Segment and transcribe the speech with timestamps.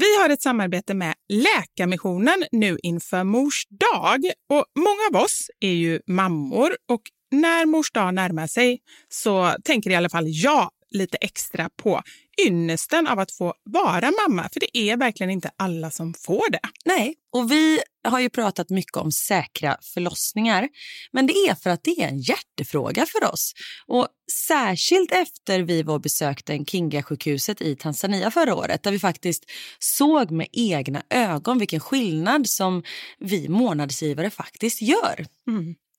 [0.00, 4.24] Vi har ett samarbete med Läkarmissionen nu inför mors dag.
[4.50, 8.78] Och många av oss är ju mammor och när mors dag närmar sig
[9.08, 12.02] så tänker i alla fall jag lite extra på
[12.46, 14.48] ynnesten av att få vara mamma.
[14.52, 16.60] För det är verkligen inte alla som får det.
[16.84, 20.68] Nej, och vi har ju pratat mycket om säkra förlossningar.
[21.12, 23.52] Men det är för att det är en hjärtefråga för oss.
[23.86, 29.44] Och Särskilt efter vi var besökte Kinga-sjukhuset i Tanzania förra året där vi faktiskt
[29.78, 32.82] såg med egna ögon vilken skillnad som
[33.18, 35.26] vi månadsgivare faktiskt gör.
[35.48, 35.74] Mm.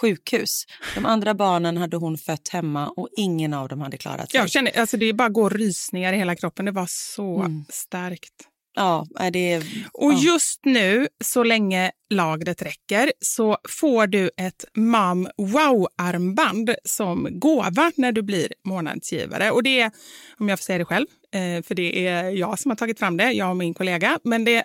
[0.00, 0.64] sjukhus.
[0.94, 4.40] De andra barnen hade hon fött hemma och ingen av dem hade klarat sig.
[4.40, 6.64] Jag känner, alltså det bara går rysningar i hela kroppen.
[6.64, 7.64] Det var så Mm.
[7.68, 8.32] starkt.
[8.78, 9.62] Ja, det är...
[9.92, 10.18] Och ja.
[10.18, 18.12] just nu, så länge lagret räcker, så får du ett Mam Wow-armband som gåva när
[18.12, 19.50] du blir månadsgivare.
[19.50, 19.90] Och det är,
[20.38, 23.16] om jag får säga det själv, eh, för det är jag som har tagit fram
[23.16, 24.64] det, jag och min kollega, men det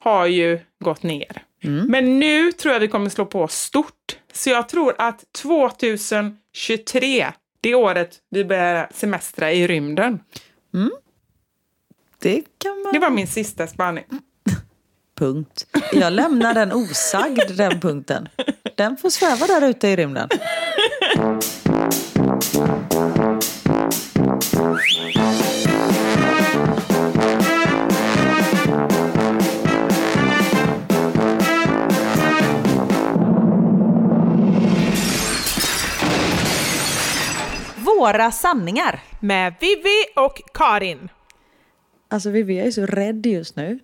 [0.00, 1.42] har ju gått ner.
[1.88, 4.18] Men nu tror jag vi kommer slå på stort.
[4.32, 10.20] Så jag tror att 2023, det året vi börjar semestra i rymden.
[12.18, 12.92] Det kan man...
[12.92, 14.04] Det var min sista spaning.
[15.18, 15.66] Punkt.
[15.92, 18.28] Jag lämnar den osagd, den punkten.
[18.74, 20.28] Den får sväva där ute i rymden.
[38.04, 39.00] Några sanningar.
[39.20, 41.08] Med Vivi och Karin.
[42.10, 43.78] Alltså Vivi, jag är så rädd just nu.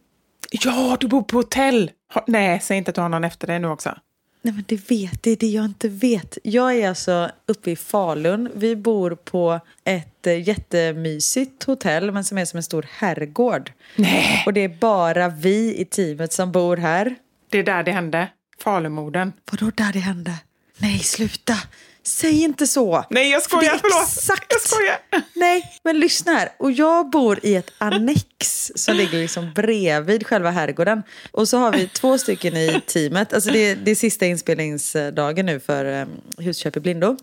[0.50, 1.90] Ja, du bor på hotell.
[2.14, 3.94] Ha, nej, säg inte att du har någon efter dig nu också.
[4.42, 6.38] Nej men det vet, det är det jag inte vet.
[6.44, 8.50] Jag är alltså uppe i Falun.
[8.54, 13.72] Vi bor på ett eh, jättemysigt hotell men som är som en stor herrgård.
[13.96, 14.42] Nej.
[14.46, 17.16] Och det är bara vi i teamet som bor här.
[17.48, 18.28] Det är där det hände.
[18.58, 19.32] Falumorden.
[19.50, 20.34] Vadå där det hände?
[20.78, 21.54] Nej, sluta!
[22.04, 23.04] Säg inte så!
[23.10, 23.62] Nej, jag skojar.
[23.62, 24.08] För det är Förlåt.
[24.08, 24.46] Exakt.
[24.48, 24.98] Jag skojar.
[25.34, 26.48] Nej, men lyssna här.
[26.58, 31.02] Och jag bor i ett annex som ligger liksom bredvid själva herrgården.
[31.32, 33.32] Och så har vi två stycken i teamet.
[33.32, 36.08] Alltså det, är, det är sista inspelningsdagen nu för um,
[36.38, 37.16] Husköp i blindo.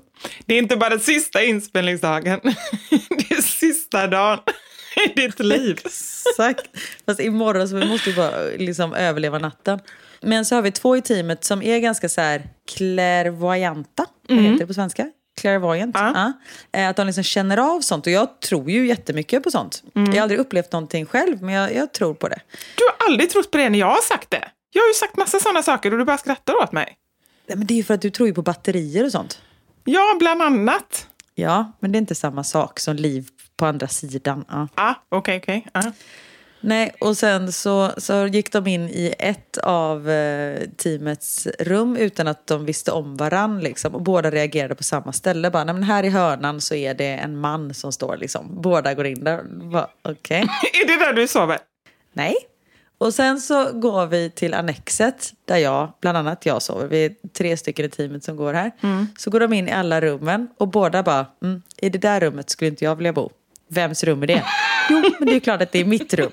[0.45, 2.39] Det är inte bara sista inspelningsdagen.
[3.09, 4.39] Det är sista dagen
[5.05, 5.79] i ditt liv.
[5.85, 6.67] Exakt.
[7.05, 9.79] Fast imorgon så vi måste vi bara liksom överleva natten.
[10.21, 14.05] Men så har vi två i teamet som är ganska så här clairvoyanta.
[14.29, 15.11] Vad heter det på svenska?
[15.41, 15.95] Clairvoyant.
[15.99, 16.33] Ja.
[16.71, 16.79] Ja.
[16.79, 18.05] Eh, Att de liksom känner av sånt.
[18.07, 19.83] Och jag tror ju jättemycket på sånt.
[19.93, 22.39] Jag har aldrig upplevt någonting själv, men jag, jag tror på det.
[22.75, 24.47] Du har aldrig trott på det när jag har sagt det.
[24.71, 26.97] Jag har ju sagt massa sådana saker och du bara skrattar åt mig.
[27.47, 29.41] Nej, men det är ju för att du tror ju på batterier och sånt.
[29.83, 31.07] Ja, bland annat.
[31.35, 33.27] Ja, men det är inte samma sak som liv
[33.57, 34.45] på andra sidan.
[34.49, 34.67] Ja.
[34.75, 35.67] Ah, okej, okej.
[35.71, 35.83] ah.
[36.61, 42.27] Nej, och sen så, så gick de in i ett av eh, teamets rum utan
[42.27, 43.59] att de visste om varann.
[43.59, 45.51] Liksom, och båda reagerade på samma ställe.
[45.51, 48.17] Bara, Nej, men här i hörnan så är det en man som står.
[48.17, 48.61] Liksom.
[48.61, 49.41] Båda går in där.
[50.01, 50.41] Okej.
[50.83, 51.57] Är det där du sover?
[52.13, 52.35] Nej.
[52.97, 56.87] Och sen så går vi till annexet där jag, bland annat jag sover.
[56.87, 58.71] Vi är tre stycken i teamet som går här.
[59.17, 62.49] Så går de in i alla rummen och båda bara, mm, i det där rummet
[62.49, 63.29] skulle inte jag vilja bo.
[63.69, 64.43] Vems rum är det?
[64.89, 66.31] Jo, men det är klart att det är mitt rum.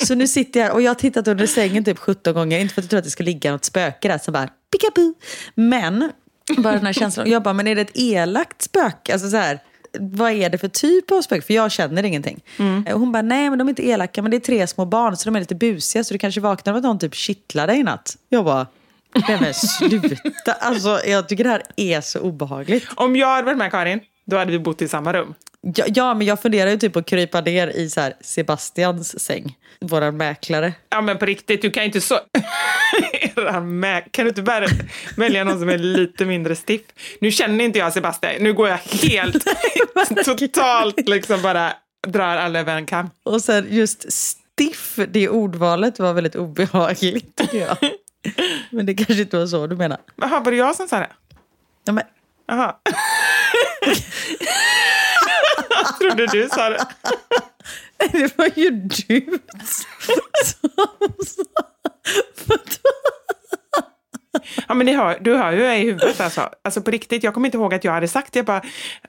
[0.00, 2.58] Så nu sitter jag här och jag har tittat under sängen typ 17 gånger.
[2.58, 5.14] Inte för att jag tror att det ska ligga något spöke där som bara pickaboo.
[5.54, 6.12] Men
[6.56, 7.30] bara den här känslan.
[7.30, 9.12] Jag bara, men är det ett elakt spöke?
[9.12, 9.58] Alltså så här,
[9.98, 11.42] vad är det för typ av spöke?
[11.42, 12.40] För jag känner ingenting.
[12.92, 14.22] Och hon bara, nej men de är inte elaka.
[14.22, 16.04] Men det är tre små barn så de är lite busiga.
[16.04, 18.16] Så du kanske vaknar av att någon typ kittlar dig i natt.
[18.28, 18.66] Jag bara,
[19.28, 20.52] nej men sluta.
[20.52, 22.86] Alltså jag tycker det här är så obehagligt.
[22.94, 25.34] Om jag hade varit med Karin, då hade vi bott i samma rum.
[25.60, 29.56] Ja, ja men jag funderar ju typ på att krypa ner i så Sebastians säng.
[29.80, 30.72] Våran mäklare.
[30.90, 32.18] Ja men på riktigt, du kan inte så...
[34.10, 34.66] Kan du inte bara
[35.16, 36.80] välja någon som är lite mindre stiff?
[37.20, 39.44] Nu känner inte jag Sebastian, nu går jag helt,
[40.24, 41.72] totalt liksom bara
[42.06, 43.10] drar alla över en kam.
[43.22, 47.76] Och sen just stiff, det ordvalet var väldigt obehagligt tycker jag.
[48.70, 49.98] Men det kanske inte var så du menar.
[50.16, 51.10] Jaha, var det jag som sa det?
[51.84, 52.04] Ja, men,
[52.46, 52.74] Jaha
[55.70, 56.86] jag trodde du sa det.
[58.12, 59.38] det var ju du
[60.44, 61.68] som sa...
[64.68, 66.48] Ja, men hör, du hör ju i huvudet alltså.
[66.62, 68.38] Alltså på riktigt, jag kommer inte ihåg att jag hade sagt det.
[68.38, 68.62] Jag bara,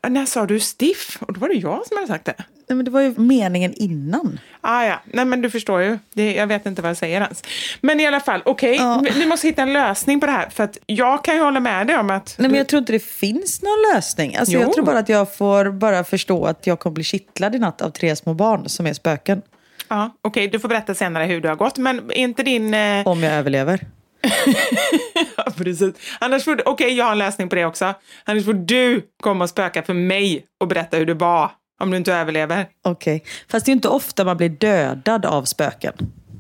[0.08, 1.18] när sa du stiff?
[1.22, 2.34] Och då var det jag som hade sagt det.
[2.68, 4.40] Nej, men det var ju meningen innan.
[4.62, 6.00] Ah, ja, nej men du förstår ju.
[6.14, 7.44] Det, jag vet inte vad jag säger ens.
[7.82, 9.04] Men i alla fall, okej, Ja.
[9.16, 10.50] vi- måste hitta en lösning på det här.
[10.50, 12.36] För att jag kan ju hålla med dig om att...
[12.40, 14.36] Nej, men jag tror inte det finns någon lösning.
[14.36, 14.60] Alltså, Jo.
[14.62, 17.82] jag tror bara att jag får bara förstå att jag kommer bli kittlad i natt
[17.82, 19.42] av tre små barn som är spöken.
[19.88, 21.78] Ja, okej, du får berätta senare hur det har gått.
[21.78, 22.74] Men är inte din...
[22.74, 23.08] Eh...
[23.08, 23.80] Om jag överlever.
[25.38, 25.95] Ja, precis.
[26.19, 26.63] Annars får du...
[26.66, 27.94] Okej, jag har en lösning på det också.
[28.24, 31.51] Annars får du komma och spöka för mig och berätta hur det var.
[31.79, 32.67] Om du inte överlever.
[32.84, 33.24] Okej.
[33.50, 35.94] Fast det är inte ofta man blir dödad av spöken.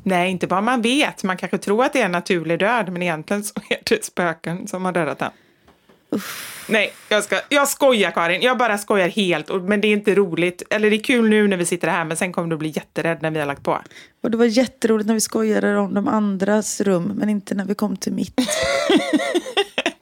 [0.03, 1.23] Nej, inte bara man vet.
[1.23, 4.67] Man kanske tror att det är en naturlig död, men egentligen så är det spöken
[4.67, 5.31] som har dödat den.
[6.67, 8.41] Nej, jag, ska, jag skojar Karin.
[8.41, 9.49] Jag bara skojar helt.
[9.49, 10.63] och- Men det är inte roligt.
[10.69, 13.17] Eller det är kul nu när vi sitter här, men sen kommer du bli jätterädd
[13.21, 13.81] när vi har lagt på.
[14.23, 17.75] Och det var jätteroligt när vi skojade om de andras rum, men inte när vi
[17.75, 18.33] kom till mitt.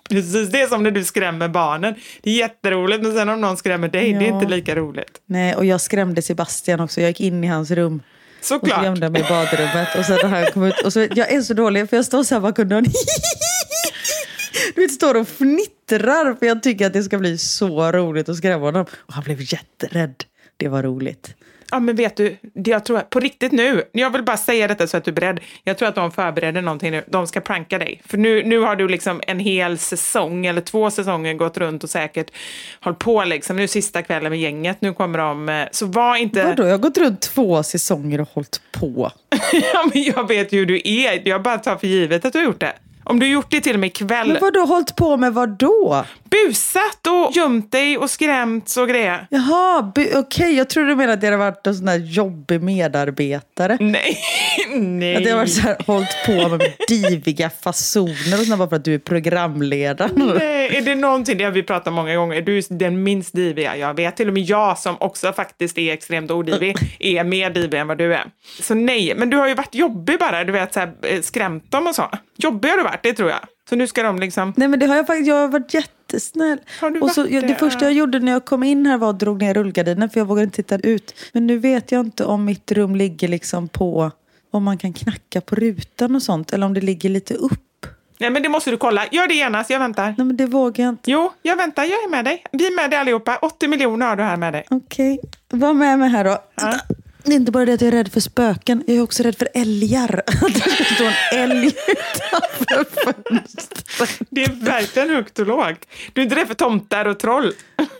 [0.09, 1.95] Precis, det är som när du skrämmer barnen.
[2.21, 4.35] Det är jätteroligt, men sen om någon skrämmer dig, det är Ja.
[4.35, 5.21] inte lika roligt.
[5.25, 7.01] Nej, och jag skrämde Sebastian också.
[7.01, 7.95] Jag gick in i hans rum.
[8.39, 8.83] Och så Såklart.
[8.83, 9.87] gömde jag mig i badrummet.
[9.97, 10.81] Och sen när han kom ut.
[10.85, 12.85] Och så, jag är så dålig för jag står så här bakom dörren.
[14.75, 15.27] Du vet, står och
[15.89, 18.85] fnittrar för jag tycker att det ska bli så roligt att skrämma honom.
[18.97, 20.15] Och han blev jätterädd.
[20.57, 21.35] Det var roligt.
[21.71, 24.97] Ja, men vet du, jag tror, på riktigt nu, jag vill bara säga detta så
[24.97, 25.39] att du är beredd.
[25.63, 27.03] Jag tror att de förbereder någonting nu.
[27.07, 28.01] De ska pranka dig.
[28.05, 31.89] För nu, nu har du liksom en hel säsong, eller två säsonger, gått runt och
[31.89, 32.31] säkert
[32.81, 33.55] hållit på liksom.
[33.55, 35.49] Nu sista kvällen med gänget, nu kommer de...
[35.49, 36.43] eh, Så var inte...
[36.43, 36.63] Vadå?
[36.63, 39.11] Jag har gått runt två säsonger och hållit på.
[39.73, 41.27] ja, men jag vet ju hur du är.
[41.27, 42.73] Jag bara tar för givet att du har gjort det.
[43.03, 44.27] Om du gjort det till och med ikväll.
[44.27, 46.05] Men vad du hållit på med vad då?
[46.23, 49.27] Busat och gömt dig och skrämt och grejer.
[49.29, 50.55] Jaha, okej.
[50.55, 53.77] Jag trodde du menade att det hade varit en sån där jobbig medarbetare.
[53.81, 54.17] Nej,
[54.75, 55.15] nej.
[55.15, 58.75] Att det har varit så här, hållit på med diviga fasoner och sånt bara för
[58.75, 60.09] att du är programledare.
[60.13, 63.33] Nej, är det någonting, det har vi pratat om många gånger, du är den minst
[63.33, 64.17] diviga jag vet.
[64.17, 67.97] Till och med jag som också faktiskt är extremt odivig är mer divig än vad
[67.97, 68.23] du är.
[68.61, 71.71] Så nej, men du har ju varit jobbig bara, du vet så här, eh, skrämt
[71.71, 72.09] dem och så.
[72.37, 73.39] Jobbig har du varit, det tror jag.
[73.69, 74.53] Så nu ska de liksom...
[74.57, 76.59] Nej men det har jag faktiskt, jag har varit jättesnäll.
[76.81, 77.55] Har du och så, varit jag, det det?
[77.55, 80.25] första jag gjorde när jag kom in här var att drog ner rullgardinen för jag
[80.25, 81.15] vågade inte titta ut.
[81.31, 84.11] Men nu vet jag inte om mitt rum ligger liksom på,
[84.51, 86.53] om man kan knacka på rutan och sånt.
[86.53, 87.59] Eller om det ligger lite upp.
[88.19, 89.05] Nej, men det måste du kolla.
[89.11, 90.15] Gör det genast, jag väntar.
[90.17, 91.11] Nej men det vågar jag inte.
[91.11, 92.43] Jo, jag väntar, jag är med dig.
[92.51, 93.37] Vi är med dig allihopa.
[93.41, 94.65] 80 miljoner har du här med dig.
[94.69, 95.19] Okej,
[95.49, 96.37] var med mig här då.
[97.23, 99.35] Det är inte bara det att jag är rädd för spöken, jag är också rädd
[99.35, 100.23] för älgar.
[100.27, 102.85] Att det ska stå en älg utanför
[103.29, 104.19] fönstret.
[104.29, 105.85] Det är verkligen högt och lågt.
[106.13, 107.53] Du är inte rädd för tomtar och troll.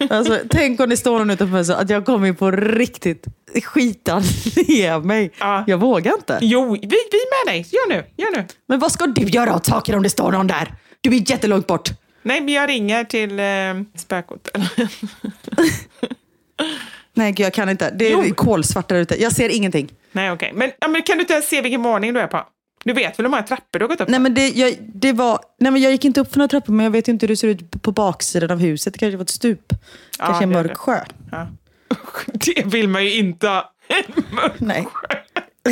[0.10, 3.26] Alltså, tänk om det står någon utanför fönstret, att jag kommer på riktigt
[3.64, 4.20] skita
[4.68, 5.32] ner mig.
[5.40, 5.64] Ja.
[5.68, 6.40] Jag vågar inte.
[6.42, 7.68] Jo, vi, vi är med dig.
[7.72, 8.46] Gör nu, gör nu.
[8.68, 10.74] Men vad ska du göra åt saker om det står någon där?
[11.02, 11.90] Du är jättelångt bort.
[12.22, 14.64] Nej, men jag ringer till eh, spökhotell.
[17.16, 17.92] Nej, gud, jag kan inte.
[17.92, 18.34] Det är Jo.
[18.36, 19.22] kolsvart där ute.
[19.22, 19.90] Jag ser ingenting.
[20.12, 20.52] Nej, okej.
[20.56, 22.48] Men, ja, men kan du inte ens se vilken våning du är på?
[22.84, 25.12] Du vet väl hur många trappor du har gått upp Nej, men det, jag, det
[25.14, 27.28] var, nej, men jag gick inte upp för några trappor, men jag vet inte hur
[27.28, 28.94] det ser ut på baksidan av huset.
[28.94, 29.74] Det kanske var ett stup.
[30.18, 30.76] Kanske en mörk det.
[30.76, 31.00] sjö.
[31.32, 31.48] Ja.
[32.34, 33.74] Det vill man ju inte ha.
[33.88, 34.88] En mörk Nej.
[34.94, 35.08] sjö.
[35.64, 35.72] Det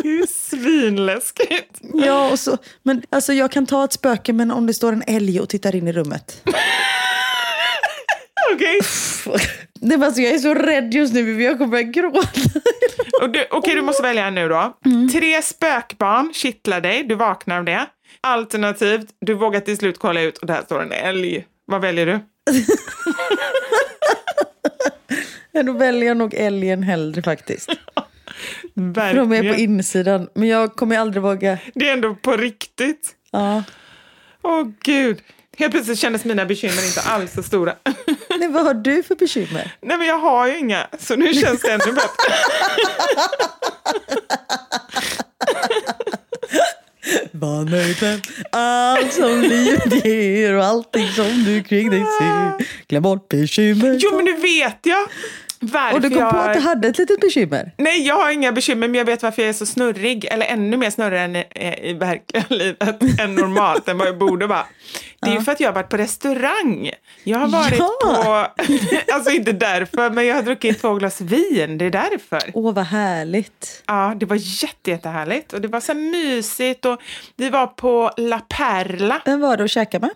[0.00, 1.80] är ju svinläskigt.
[1.94, 5.02] Ja, och så, men alltså, jag kan ta ett spöke, men om det står en
[5.06, 6.42] älg och tittar in i rummet.
[8.54, 8.80] Okej.
[9.80, 12.28] Det var alltså, jag är så rädd just nu, jag kommer börja gråta.
[13.50, 14.76] Okej, du måste välja nu då.
[15.12, 17.86] Tre spökbarn kittlar dig, du vaknar av det.
[18.20, 21.46] Alternativt, du vågar till slut kolla ut och där står en älg.
[21.66, 22.20] Vad väljer du?
[25.52, 27.70] Ja, Då väljer jag nog älgen hellre faktiskt.
[28.74, 29.58] För de är på Verkligen.
[29.60, 30.28] insidan.
[30.34, 31.58] Men jag kommer aldrig våga.
[31.74, 33.10] Det är ändå på riktigt.
[33.30, 33.62] Ja.
[34.42, 35.18] Åh gud.
[35.58, 37.74] Helt plötsligt kändes mina bekymmer inte alls så stora.
[38.38, 39.76] Nej, vad har du för bekymmer?
[39.82, 42.34] Nej men jag har ju inga, så nu känns det ännu bättre.
[47.32, 48.20] Var nöjd med
[48.52, 52.66] allt som livet ger och allting som du kring dig ser.
[52.88, 53.98] Glöm bort bekymmer.
[54.00, 55.08] Jo men nu vet jag
[55.60, 56.30] varför och du kom jag...
[56.30, 57.72] på att du hade ett litet bekymmer.
[57.76, 60.24] Nej, jag har inga bekymmer, men jag vet varför jag är så snurrig.
[60.24, 61.44] Eller ännu mer snurrig än i,
[61.82, 64.66] i verkliga livet än normalt, än vad jag borde vara.
[65.22, 66.90] Det är ju för att jag har varit på restaurang.
[67.24, 67.90] Jag har varit Ja.
[68.04, 68.62] på...
[69.12, 71.78] Alltså inte därför, men jag har druckit två glas vin.
[71.78, 72.40] Det är därför.
[72.54, 73.82] Åh, vad härligt.
[73.86, 75.52] Ja, det var jätte, jättehärligt.
[75.52, 76.84] Och det var så mysigt.
[76.84, 77.00] Och
[77.36, 80.10] vi var på La Perla, Vem var det att käka med?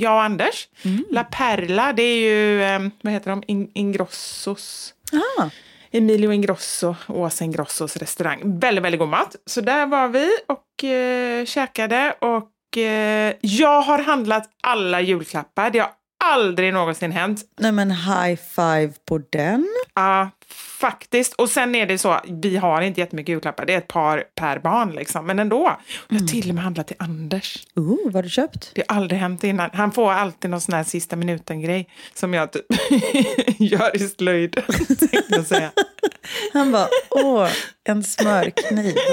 [0.00, 0.68] Jag och Anders.
[1.10, 4.94] La Perla, det är ju, eh, vad heter de, In- Ingrossos.
[5.38, 5.44] Ah,
[5.92, 8.40] Emilio Ingrosso, Åsa Ingrossos restaurang.
[8.60, 9.36] Väldigt, väldigt god mat.
[9.46, 15.70] Så där var vi och eh, käkade och eh, jag har handlat alla julklappar.
[15.70, 15.90] Det har
[16.24, 17.40] aldrig någonsin hänt.
[17.60, 19.68] nej men high five på den.
[19.94, 21.32] Ja, faktiskt.
[21.34, 23.66] Och sen är det så, vi har inte jättemycket julklappar.
[23.66, 25.26] Det är ett par per barn liksom.
[25.26, 25.80] Men ändå.
[26.08, 27.66] Jag har till och med handlat till Anders.
[27.76, 28.70] Oh, vad har du köpt?
[28.74, 29.70] Det har aldrig hänt innan.
[29.72, 32.66] Han får alltid någon sån här sista minuten-grej som jag typ
[33.58, 34.52] gör i slöjd.
[34.98, 35.70] tänkte jag säga.
[36.52, 37.48] Han bara, åh,
[37.84, 38.94] en smörkniv.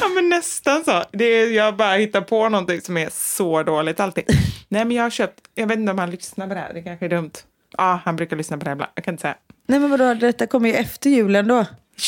[0.00, 1.04] Ja, men nästan så.
[1.12, 4.24] Det är, jag bara hittar på någonting som är så dåligt alltid.
[4.68, 6.82] Nej, men jag har köpt, jag vet inte om han lyssnar på det här, det
[6.82, 7.30] kanske är dumt.
[7.76, 9.34] Ja, han brukar lyssna på det här ibland, jag kan inte säga.
[9.66, 11.66] Nej men vadå, detta kommer ju efter julen då.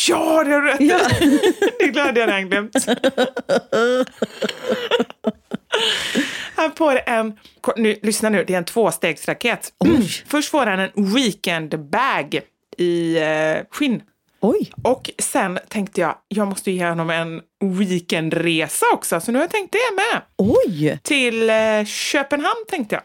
[0.08, 0.80] Ja, det har du rätt.
[0.80, 0.98] Ja.
[1.78, 2.86] Det glömde jag redan glömt.
[6.56, 7.38] Han får en,
[7.76, 9.72] nu, lyssna nu, det är en tvåstegsraket.
[10.26, 12.40] Först får han en weekend bag
[12.76, 14.02] i eh, skinn.
[14.40, 17.40] Oj, Och sen tänkte jag, jag måste ge honom en
[17.78, 20.22] weekendresa också, så nu har jag tänkt det med.
[20.36, 20.98] oj!
[21.02, 23.02] Till eh, Köpenhamn tänkte jag.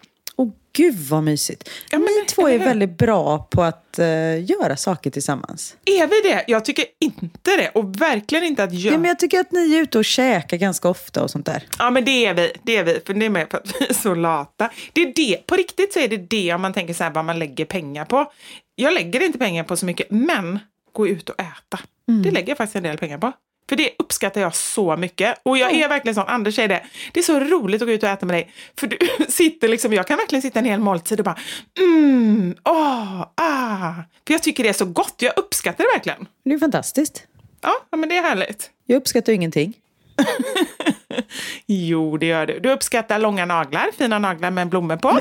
[0.77, 1.69] Gud vad mysigt.
[1.91, 5.75] Ja, men- Ni två är väldigt bra på att eh, göra saker tillsammans.
[5.85, 6.43] Är vi det?
[6.47, 7.69] Jag tycker inte det.
[7.69, 8.93] Och verkligen inte att jag...
[8.93, 11.63] Ja, men jag tycker att ni är ute och käkar ganska ofta och sånt där.
[11.79, 12.51] Ja, men det är vi.
[12.63, 12.99] Det är vi.
[13.05, 14.71] För det är med för att vi är så lata.
[14.93, 15.47] Det är det.
[15.47, 18.05] På riktigt så är det det om man tänker så här vad man lägger pengar
[18.05, 18.31] på.
[18.75, 20.59] Jag lägger inte pengar på så mycket, men
[20.93, 21.79] gå ut och äta.
[22.23, 23.31] Det lägger jag faktiskt en del pengar på.
[23.69, 25.39] För det uppskattar jag så mycket.
[25.43, 28.03] Och jag är verkligen sån, Anders säger det, det är så roligt att gå ut
[28.03, 28.53] och äta med dig.
[28.79, 28.97] För du
[29.29, 31.37] sitter liksom, jag kan verkligen sitta en hel måltid och bara,
[31.79, 33.93] mm, åh, ah.
[34.27, 36.27] För jag tycker det är så gott, jag uppskattar det verkligen.
[36.43, 37.23] Det är fantastiskt.
[37.61, 38.69] Ja, men det är härligt.
[38.85, 39.73] Jag uppskattar ingenting.
[41.65, 42.59] Jo, det gör du.
[42.59, 45.19] Du uppskattar långa naglar, fina naglar med blommor på.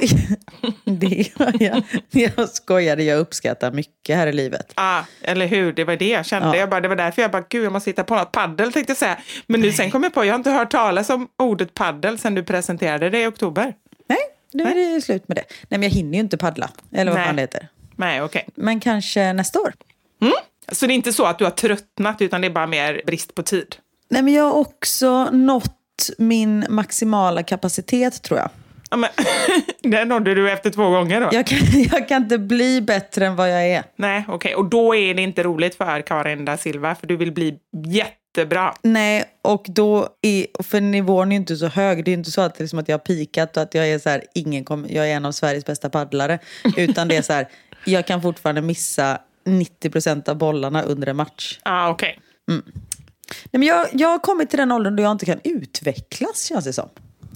[0.84, 1.06] Det
[1.38, 1.82] gör jag.
[2.10, 4.72] Jag skojade, jag uppskattar mycket här i livet.
[4.76, 5.72] Ja, eller hur?
[5.72, 6.48] Det var det jag kände.
[6.48, 6.56] Ja.
[6.56, 8.32] Jag bara, det var därför jag bara, gud, jag måste hitta på något.
[8.32, 9.18] Paddel tänkte jag säga.
[9.46, 12.34] Men nu sen kom jag på, jag har inte hört talas om ordet paddel sen
[12.34, 13.74] du presenterade det i oktober.
[14.08, 14.18] Nej,
[14.52, 15.44] nu är det slut med det.
[15.68, 16.70] Nej, men jag hinner ju inte paddla.
[16.92, 17.26] Eller vad Nej.
[17.26, 17.68] fan det heter.
[17.96, 18.48] Nej, okej.
[18.54, 19.72] Men kanske nästa år.
[20.72, 23.34] Så det är inte så att du har tröttnat, utan det är bara mer brist
[23.34, 23.76] på tid?
[24.08, 25.76] Nej, men jag har också nått
[26.18, 28.50] min maximala kapacitet tror jag.
[28.92, 29.10] Ja, men,
[29.92, 31.28] det nådde du efter två gånger då?
[31.32, 31.58] Jag kan,
[31.92, 33.84] jag kan inte bli bättre än vad jag är.
[33.96, 34.54] Nej, okej.
[34.54, 38.74] Och då är det inte roligt för Karin da Silva, för du vill bli jättebra.
[38.82, 42.04] Nej, och då är, för nivån är ju inte så hög.
[42.04, 43.88] Det är inte så att, det är som att jag har pikat och att jag
[43.88, 46.38] är så här, ingen kommer, jag är en av Sveriges bästa paddlare.
[46.76, 47.48] Utan det är så här,
[47.84, 51.58] jag kan fortfarande missa 90% av bollarna under en match.
[51.62, 52.18] Ah, okej.
[53.50, 56.64] Nej, men jag, jag har kommit till den åldern då jag inte kan utvecklas känns
[56.64, 56.88] det som.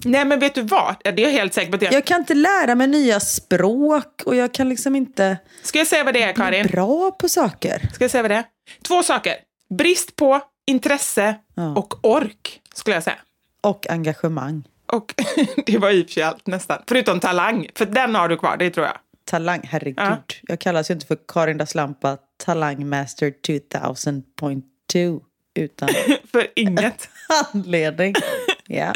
[0.05, 0.95] Nej, men vet du vad?
[1.03, 1.93] Det är jag helt säker på att jag...
[1.93, 6.03] Jag kan inte lära mig nya språk och jag kan liksom inte Ska jag säga
[6.03, 6.67] vad det är, Karin?
[6.67, 7.89] bra på saker.
[7.93, 8.43] Ska jag säga vad det är?
[8.87, 9.33] Två saker.
[9.69, 11.75] Brist på intresse Ja.
[11.75, 13.17] och ork, skulle jag säga.
[13.61, 14.63] Och engagemang.
[14.91, 15.13] Och
[15.65, 16.81] det var i och för sig allt nästan.
[16.87, 18.97] Förutom talang, för den har du kvar, det tror jag.
[19.25, 19.97] Talang, herregud.
[19.97, 20.17] Ja.
[20.41, 25.21] Jag kallas ju inte för Karin das Lampa Talangmaster 2000.2
[25.57, 25.89] utan
[26.31, 27.09] för inget.
[27.53, 28.13] anledning.
[28.69, 28.93] Ja.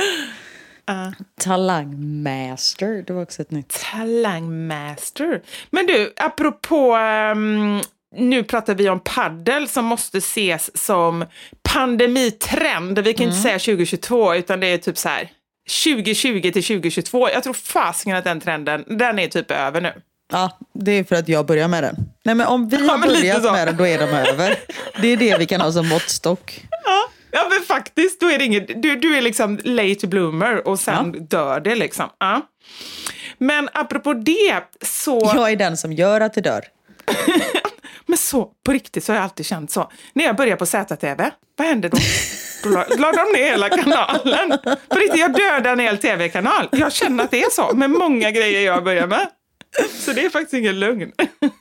[1.40, 3.70] Talangmaster, det var också ett nytt.
[3.92, 5.42] Talangmaster.
[5.70, 6.92] Men du, apropå...
[6.96, 7.82] ehm,
[8.16, 11.26] nu pratar vi om paddel som måste ses som
[11.74, 13.00] pandemitrend.
[13.00, 15.30] Vi kan inte säga 2022, utan det är typ så här
[15.84, 17.30] 2020 till 2022.
[17.30, 19.94] Jag tror fasiken att den trenden, den är typ över nu.
[20.32, 21.96] Ja, det är för att jag börjar med den.
[22.24, 24.60] Nej men om vi Ja, har lite börjat med den, då är de över.
[25.02, 26.66] Det är det vi kan ha som måttstock.
[26.86, 30.80] Ja, ja men faktiskt, då är det inget, du, du är liksom late bloomer och
[30.80, 32.10] sen dör det liksom.
[32.20, 32.42] Ja.
[33.38, 36.62] Men apropå det, så, Jag är den som gör att det dör.
[38.06, 39.92] men så på riktigt så har jag alltid känt så.
[40.14, 41.98] När jag börjar på ZTV, vad händer då?
[42.64, 44.58] Då la, la de ner hela kanalen.
[44.90, 46.70] På riktigt, jag dödar en hel tv-kanal.
[46.72, 49.28] Jag känner att det är så med många grejer jag börjar med.
[50.00, 51.12] Så det är faktiskt ingen lögn.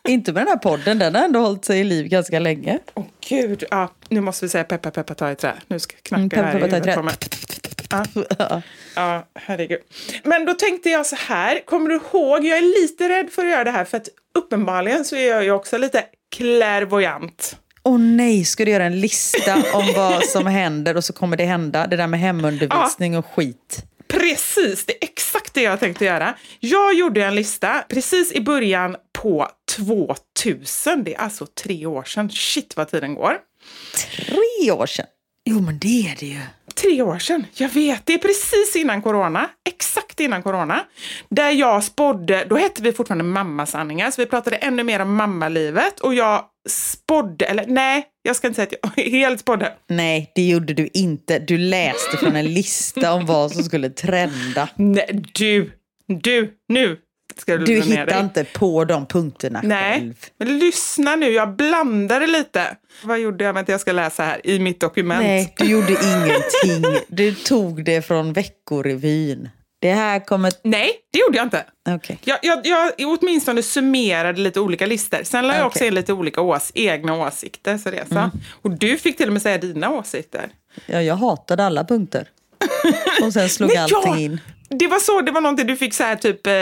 [0.09, 2.79] Inte med den här podden, den har ändå hållit sig i liv ganska länge.
[2.95, 5.55] Åh gud, ja, nu måste vi säga peppa peppa ta i trä.
[5.69, 8.63] Nu ska jag knacka Mm, peppa, här i peppa, ta i huvudet på mig.
[8.95, 9.27] Ja.
[9.35, 9.79] Herregud.
[10.25, 13.51] Men då tänkte jag så här, kommer du ihåg, jag är lite rädd för att
[13.51, 16.05] göra det här för att uppenbarligen så är jag ju också lite
[16.37, 17.57] clairvoyant.
[17.83, 21.45] Åh nej, ska du göra en lista om vad som händer och så kommer det
[21.45, 21.87] hända?
[21.87, 23.85] Det där med hemundervisning och skit.
[24.11, 26.35] Precis, det är exakt det jag tänkte göra.
[26.61, 32.31] Jag gjorde en lista precis i början på 2000, det är alltså tre år sedan.
[32.31, 33.39] Shit vad tiden går.
[33.95, 35.07] Tre år sedan.
[35.45, 36.41] Jo men det är det ju.
[36.75, 38.07] Tre år sedan, jag vet.
[38.07, 39.51] Det är precis innan corona.
[39.69, 40.85] Exakt innan corona.
[41.29, 46.01] Där jag spådde, då hette vi fortfarande mammasanningar, så vi pratade ännu mer om mammalivet.
[46.01, 49.73] Och jag spådde, eller nej, jag ska inte säga att jag helt spådde.
[49.89, 51.39] Nej, det gjorde du inte.
[51.39, 54.69] Du läste från en lista om vad som skulle trenda.
[54.77, 55.71] Nej, du,
[56.07, 56.97] du, nu
[57.37, 60.15] ska du Du hittar inte på de punkterna Nej, själv.
[60.39, 62.77] men lyssna nu, jag blandade lite.
[63.05, 63.53] Vad gjorde jag?
[63.53, 65.23] Vänta, jag ska läsa här i mitt dokument.
[65.23, 67.01] Nej, du gjorde ingenting.
[67.09, 69.49] Du tog det från Veckorevyn.
[69.81, 70.53] Det här kommer...
[70.63, 71.65] Nej, det gjorde jag inte.
[71.89, 72.19] Okej.
[72.25, 75.23] Jag, jag, jag åtminstone summerade lite olika listor.
[75.23, 75.89] Sen la jag också Okej.
[75.89, 77.73] in lite olika ås, egna åsikter.
[77.73, 78.31] Är så.
[78.63, 80.49] Och du fick till och med säga dina åsikter.
[80.87, 82.29] Ja, jag hatade alla punkter.
[83.23, 84.41] Och sen slog allting ja, in.
[84.79, 86.55] Det var så, det var någonting du fick så här typ eh,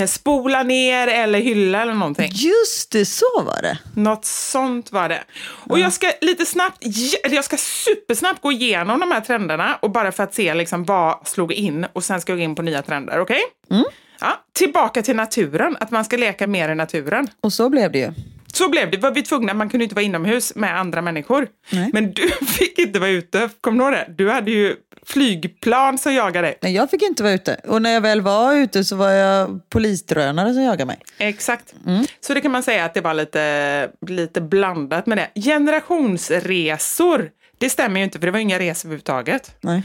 [0.00, 2.30] eh, spola ner eller hylla eller någonting.
[2.32, 3.78] Just det, så var det.
[3.96, 5.22] Något sånt var det.
[5.68, 6.78] Och jag ska lite snabbt,
[7.30, 11.28] jag ska supersnabbt gå igenom de här trenderna och bara för att se liksom vad
[11.28, 13.40] slog in och sen ska jag gå in på nya trender, okej?
[14.20, 17.28] Ja, tillbaka till naturen, att man ska leka mer i naturen.
[17.40, 18.12] Och så blev det ju.
[18.52, 18.96] Så blev det.
[18.98, 19.54] Var vi tvungna.
[19.54, 21.48] Man kunde inte vara inomhus med andra människor.
[21.70, 21.90] Nej.
[21.92, 23.48] Men du fick inte vara ute.
[23.60, 24.14] Kommer du ihåg det?
[24.24, 26.58] Du hade ju flygplan som jagade dig.
[26.62, 27.60] Nej, jag fick inte vara ute.
[27.64, 30.98] Och när jag väl var ute så var jag polisdrönare som jagade mig.
[31.18, 31.74] Exakt.
[32.20, 35.40] Så det kan man säga att det var lite, lite blandat med det.
[35.40, 37.30] Generationsresor.
[37.58, 39.56] Det stämmer ju inte, för det var inga resor överhuvudtaget.
[39.60, 39.82] Nej.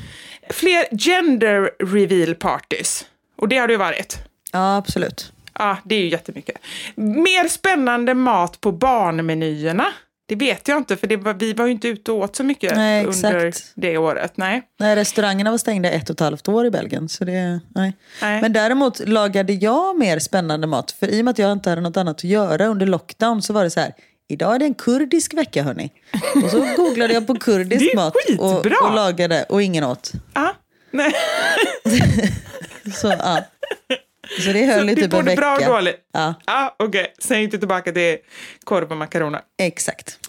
[0.50, 3.06] Fler gender reveal parties.
[3.38, 4.18] Och det har det ju varit.
[4.52, 5.32] Ja, absolut.
[5.60, 6.58] Ja, det är ju jättemycket.
[6.96, 9.86] Mer spännande mat på barnmenyerna.
[10.30, 12.44] Det vet jag inte, för det var, vi var ju inte ute och åt så
[12.44, 14.34] mycket Nej, under det året.
[14.36, 14.62] Nej.
[14.80, 17.10] Nej, restaurangerna var stängda ett och ett halvt år i Belgien.
[17.10, 17.94] Så det, nej.
[18.22, 18.42] Nej.
[18.42, 20.92] Men däremot lagade jag mer spännande mat.
[20.92, 23.54] För i och med att jag inte hade något annat att göra under lockdown så
[23.54, 23.94] var det så här.
[24.30, 25.92] Idag är det en kurdisk vecka hörni.
[26.44, 30.12] Och så googlade jag på kurdisk mat och, och lagade och ingen åt.
[30.34, 30.54] Ja.
[30.92, 31.14] Nej.
[32.94, 33.44] Så, ja.
[34.40, 35.42] Så det höll Så i typ en vecka.
[35.42, 35.96] bra och dåligt?
[36.14, 38.18] Ja, Ah, Okej, sen gick du tillbaka till
[38.64, 39.42] korv och makaroner.
[39.62, 40.20] exakt.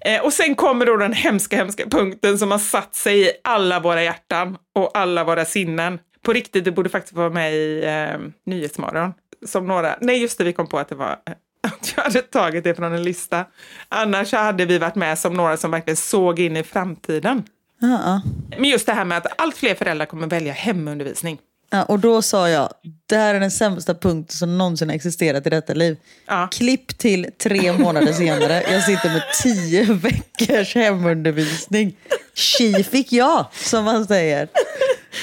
[0.00, 3.80] Eh, och sen kommer då den hemska, hemska punkten som har satt sig i alla
[3.80, 5.98] våra hjärtan och alla våra sinnen.
[6.22, 9.12] På riktigt, det borde faktiskt vara med i eh, Nyhetsmorgon.
[9.46, 11.18] Som några, nej just det, vi kom på att det var
[11.62, 13.44] att jag hade tagit det från en lista.
[13.88, 17.42] Annars hade vi varit med som några som verkligen såg in i framtiden.
[17.80, 18.22] Ja, ja.
[18.58, 21.38] Men just det här med att allt fler föräldrar kommer välja hemundervisning.
[21.70, 22.72] Ja, och då sa jag,
[23.06, 25.96] det här är den sämsta punkten som någonsin har existerat i detta liv.
[26.26, 26.48] Ja.
[26.52, 31.96] Klipp till tre månader senare, jag sitter med tio veckors hemundervisning.
[32.34, 34.48] Tji fick jag, som man säger.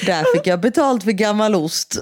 [0.06, 1.96] Där fick jag betalt för gammal ost.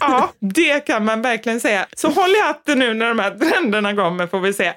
[0.00, 1.86] Ja, det kan man verkligen säga.
[1.96, 4.66] Så håll i hatten nu när de här trenderna kommer får vi se.
[4.66, 4.74] Eh,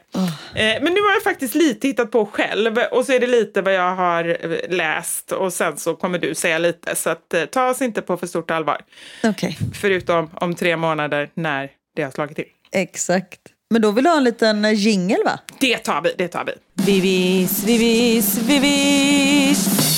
[0.56, 3.74] men nu har jag faktiskt lite hittat på själv och så är det lite vad
[3.74, 6.96] jag har eh, läst och sen så kommer du säga lite.
[6.96, 8.82] Så att, eh, ta oss inte på för stort allvar.
[9.24, 12.46] Okej, Förutom om tre månader när det har slagit till.
[12.72, 13.40] exakt.
[13.72, 15.40] Men då vill du ha en liten jingle va?
[15.60, 16.54] Det tar vi, det tar vi.
[16.84, 19.89] Vivis, vivis, vivis.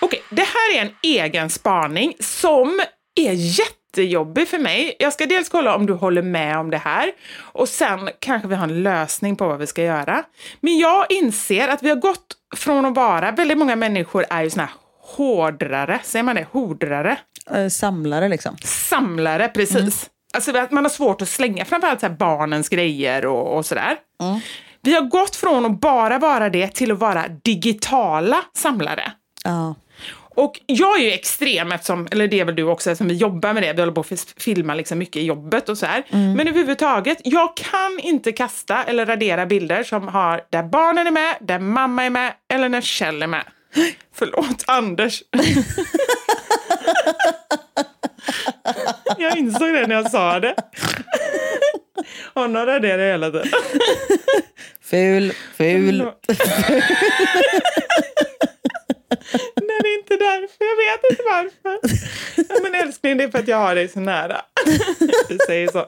[0.00, 2.80] Okej, det här är en egen spaning som
[3.20, 4.96] är jättejobbig för mig.
[4.98, 8.54] Jag ska dels kolla om du håller med om det här och sen kanske vi
[8.54, 10.24] har en lösning på vad vi ska göra.
[10.60, 14.50] Men jag inser att vi har gått från att vara, väldigt många människor är ju
[14.50, 14.72] såna här
[15.16, 16.46] hårdrare, säger man det?
[16.52, 17.18] Hordrare?
[17.50, 18.56] Eh, Samlare liksom.
[18.64, 20.10] Samlare, precis.
[20.34, 23.96] Alltså att man har svårt att slänga framförallt så här barnens grejer och, och sådär.
[24.82, 29.12] Vi har gått från att bara vara det till att vara digitala samlare.
[29.44, 29.74] Ja.
[30.36, 33.52] Och jag är ju extrem eftersom, eller det är väl du också eftersom vi jobbar
[33.52, 36.04] med det, vi håller på att filma liksom mycket i jobbet och så här.
[36.10, 41.36] Men överhuvudtaget, jag kan inte kasta eller radera bilder som har där barnen är med,
[41.40, 43.44] där mamma är med eller när Kjell är med.
[44.14, 45.22] Förlåt, Anders.
[49.18, 50.54] jag insåg det när jag sa det.
[52.34, 53.48] Honom raderar jag hela tiden.
[54.82, 56.10] Ful, ful.
[59.54, 60.64] Nej, det är inte därför.
[60.64, 61.78] Jag vet inte varför.
[62.54, 64.40] Ja, men älskling, det är för att jag har dig så nära.
[65.28, 65.86] Vi säger så.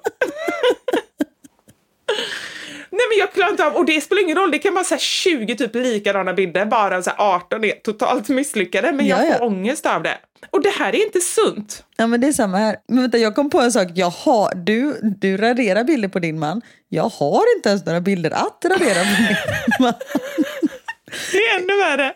[2.90, 4.94] Nej, men jag klarar inte av, och det spelar ingen roll, det kan vara så
[4.94, 9.24] här 20 typ likadana bilder, bara så här 18 är totalt misslyckade, men jag Ja,
[9.26, 9.38] ja.
[9.38, 10.18] får ångest av det.
[10.50, 11.84] Och det här är inte sunt.
[11.96, 12.76] Ja men det är samma här.
[12.88, 13.88] Men vänta, jag kom på en sak.
[13.94, 16.62] Jag har, du, du raderar bilder på din man.
[16.88, 19.36] Jag har inte ens några bilder att radera på min
[19.80, 19.94] man.
[21.32, 22.14] Det är ännu värre.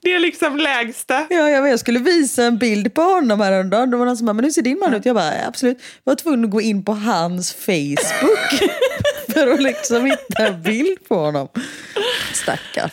[0.00, 1.26] Det är liksom lägsta.
[1.30, 3.90] Ja, jag, jag skulle visa en bild på honom häromdagen.
[3.90, 5.04] Då var någon som bara, men hur ser din man ut?
[5.06, 5.78] Jag bara, absolut.
[6.04, 8.70] Jag var tvungen att gå in på hans Facebook
[9.32, 11.48] för att liksom hitta en bild på honom.
[12.32, 12.90] Stackarn.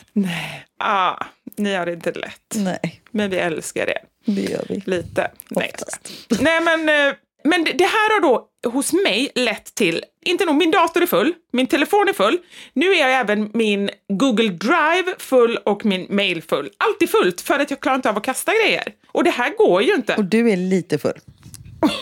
[0.84, 1.26] Ah,
[1.58, 2.56] ni har det inte lätt.
[2.56, 3.98] Nej, Men vi älskar det.
[4.26, 4.82] det gör vi.
[4.86, 5.32] Lite.
[5.50, 6.00] Nej, Oftast.
[6.26, 6.44] skojar.
[6.44, 10.56] Nej men, eh, men det det här har då hos mig lett till, inte nog,
[10.56, 12.38] min dator är full, min telefon är full,
[12.74, 16.70] nu är jag även min Google Drive full och min mail full.
[16.78, 18.84] Allt är fullt för att jag klarar inte av att kasta grejer.
[19.08, 20.16] Och det här går ju inte.
[20.16, 21.20] Och du är lite full.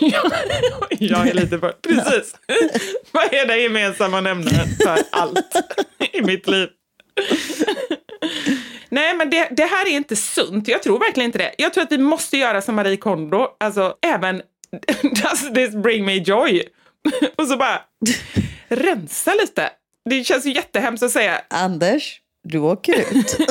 [0.98, 1.72] jag är lite full.
[1.82, 2.34] Precis.
[3.12, 5.54] Vad är den gemensamma nämnaren för allt
[6.12, 6.68] i mitt liv?
[8.88, 10.68] Nej, men det, det här är inte sunt.
[10.68, 11.54] Jag tror verkligen inte det.
[11.58, 14.42] Jag tror att vi måste göra som Marie Kondo, alltså även
[15.02, 16.62] Does this bring me joy?
[17.36, 17.80] Och så bara
[18.68, 19.70] rensa lite.
[20.10, 21.40] Det känns ju jättehemskt att säga.
[21.50, 23.36] Anders, du åker ut.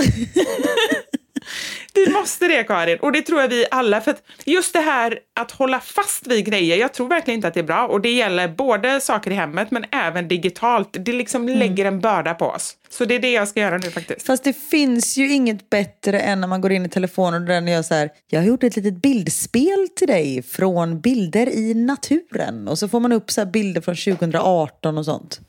[2.06, 4.02] Vi måste det Karin, och det tror jag vi alla.
[4.02, 7.60] För just det här att hålla fast vid grejer, jag tror verkligen inte att det
[7.60, 7.88] är bra.
[7.88, 10.90] Och det gäller både saker i hemmet men även digitalt.
[10.92, 12.76] Det liksom lägger en börda på oss.
[12.90, 14.26] Så det är det jag ska göra nu faktiskt.
[14.26, 17.68] Fast det finns ju inget bättre än när man går in i telefonen och den
[17.68, 18.10] gör så här.
[18.28, 22.68] Jag har gjort ett litet bildspel till dig från bilder i naturen.
[22.68, 25.42] Och så får man upp så bilder från 2018 och sånt.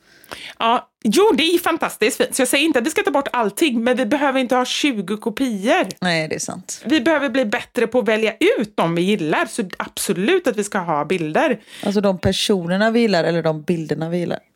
[0.58, 2.34] Ja, jo, det är fantastiskt fint.
[2.34, 4.64] Så jag säger inte att vi ska ta bort allting, men vi behöver inte ha
[4.64, 5.86] 20 kopior.
[6.00, 6.82] Nej, det är sant.
[6.84, 10.64] Vi behöver bli bättre på att välja ut de vi gillar, så absolut att vi
[10.64, 11.60] ska ha bilder.
[11.82, 14.38] Alltså de personerna vi gillar eller de bilderna vi gillar.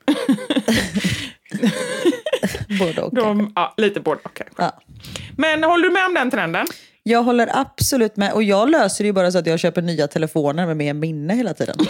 [2.79, 3.15] Både och.
[3.15, 4.63] De, ja, lite både och kanske.
[4.63, 4.81] Ja.
[5.37, 6.67] Men håller du med om den trenden?
[7.07, 8.33] Jag håller absolut med.
[8.33, 11.35] Och jag löser det ju bara så att jag köper nya telefoner med mer minne
[11.35, 11.77] hela tiden.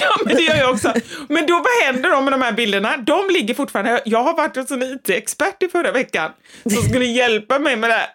[0.00, 0.94] ja, men det gör jag också.
[1.28, 2.96] Men då, vad händer då med de här bilderna?
[2.96, 4.02] De ligger fortfarande...
[4.04, 6.30] Jag har varit hos en IT-expert i förra veckan
[6.62, 8.08] som skulle hjälpa mig med det här.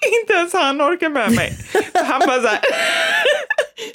[0.22, 1.58] Inte ens han orkar med mig.
[1.94, 2.60] Han bara så här...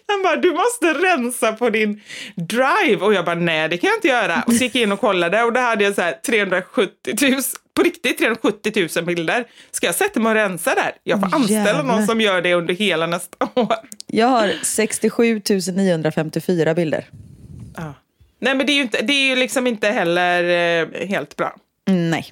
[0.07, 2.01] Han bara, du måste rensa på din
[2.35, 3.05] drive.
[3.05, 4.43] Och jag bara, nej det kan jag inte göra.
[4.47, 7.41] Och så gick jag in och kollade och då hade jag så här 370 000
[7.73, 9.45] på riktigt 370 000 bilder.
[9.71, 10.91] Ska jag sätta mig och rensa där?
[11.03, 11.83] Jag får anställa jävlar.
[11.83, 13.75] någon som gör det under hela nästa år.
[14.07, 15.41] Jag har 67
[15.75, 17.05] 954 bilder.
[17.77, 17.93] Ja.
[18.39, 20.43] Nej men det är ju, inte, det är ju liksom inte heller
[20.81, 21.55] eh, helt bra.
[21.85, 22.31] Nej.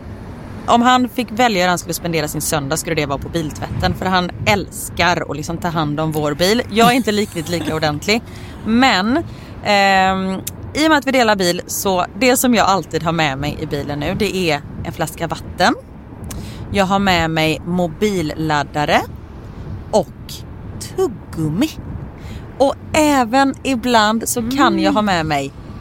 [0.67, 3.95] om han fick välja hur han skulle spendera sin söndag skulle det vara på biltvätten
[3.95, 6.61] för han älskar att liksom ta hand om vår bil.
[6.71, 8.21] Jag är inte riktigt lika ordentlig
[8.65, 9.17] men
[9.63, 10.39] eh,
[10.73, 13.57] i och med att vi delar bil så det som jag alltid har med mig
[13.61, 15.75] i bilen nu det är en flaska vatten.
[16.71, 19.01] Jag har med mig mobilladdare
[19.91, 20.33] och
[20.79, 21.69] tuggummi.
[22.57, 25.51] Och även ibland så kan jag ha med mig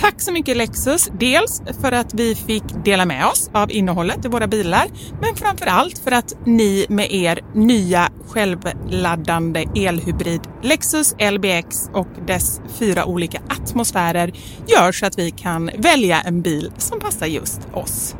[0.00, 4.28] Tack så mycket Lexus, dels för att vi fick dela med oss av innehållet i
[4.28, 4.86] våra bilar,
[5.20, 12.60] men framför allt för att ni med er nya självladdande elhybrid Lexus LBX och dess
[12.78, 14.32] fyra olika atmosfärer
[14.66, 18.16] gör så att vi kan välja en bil som passar just oss.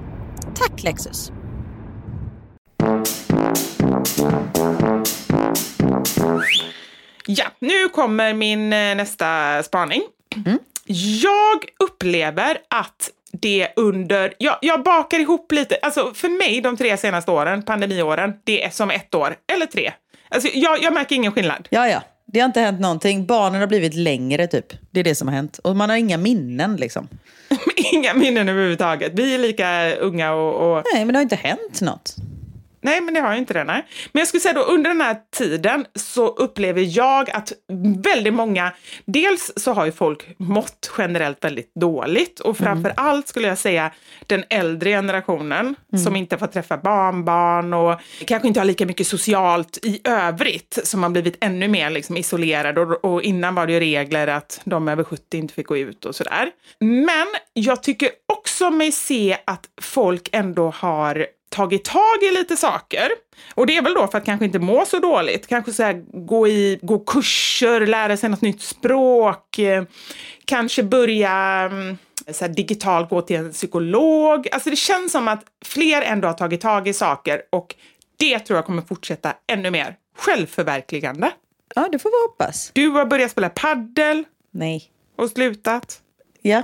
[0.55, 1.33] Tack Lexus!
[7.27, 10.03] Ja, nu kommer min eh, nästa spaning.
[11.23, 14.35] Jag upplever att det under...
[14.39, 15.79] Jag, jag bakar ihop lite.
[15.83, 19.93] Alltså för mig, de tre senaste åren, pandemiåren, det är som ett år eller tre.
[20.29, 21.69] Alltså jag, jag märker ingen skillnad.
[21.71, 22.03] Ja, ja.
[22.33, 23.27] Det har inte hänt någonting.
[23.27, 24.67] Barnen har blivit längre typ.
[24.91, 25.59] Det är det som har hänt.
[25.59, 27.09] Och man har inga minnen liksom.
[27.93, 29.13] Inga minnen överhuvudtaget.
[29.15, 30.77] Vi är lika unga och...
[30.77, 30.85] och...
[30.95, 32.17] Nej, men det har inte hänt något.
[32.81, 33.65] Nej, men det har ju inte det.
[33.65, 33.87] Nej.
[34.13, 37.53] Men jag skulle säga då under den här tiden så upplever jag att
[38.05, 38.73] väldigt många,
[39.05, 43.93] dels så har ju folk mått generellt väldigt dåligt och framför allt skulle jag säga
[44.27, 49.79] den äldre generationen som inte får träffa barnbarn och kanske inte har lika mycket socialt
[49.83, 53.81] i övrigt som har blivit ännu mer liksom isolerade och, och innan var det ju
[53.81, 56.51] regler att de över 70 inte fick gå ut och sådär.
[56.81, 63.11] Men jag tycker också mig se att folk ändå har tagit tag i lite saker.
[63.55, 65.47] Och det är väl då för att kanske inte må så dåligt.
[65.47, 69.59] Kanske så här, gå, i, gå kurser, lära sig något nytt språk.
[69.59, 69.85] Eh,
[70.45, 71.33] kanske börja
[71.71, 71.99] mm,
[72.33, 74.49] så här, digitalt gå till en psykolog.
[74.53, 77.75] Alltså det känns som att fler ändå har tagit tag i saker och
[78.17, 79.97] det tror jag kommer fortsätta ännu mer.
[80.17, 81.31] Självförverkligande.
[81.75, 82.71] Ja, det får vi hoppas.
[82.73, 84.91] Du har börjat spela paddel Nej.
[85.17, 86.01] och slutat.
[86.43, 86.63] Ja.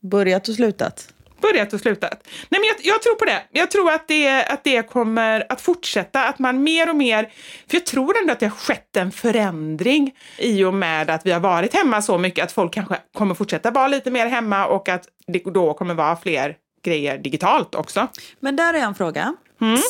[0.00, 1.08] Börjat och slutat.
[1.40, 2.28] Börjat och slutat.
[2.48, 3.42] Nej, men jag, jag tror på det.
[3.50, 7.22] Jag tror att det, att det kommer att fortsätta, att man mer och mer...
[7.68, 11.30] För jag tror ändå att det har skett en förändring i och med att vi
[11.30, 14.88] har varit hemma så mycket att folk kanske kommer fortsätta vara lite mer hemma och
[14.88, 18.08] att det då kommer vara fler grejer digitalt också.
[18.40, 19.34] Men där är en fråga.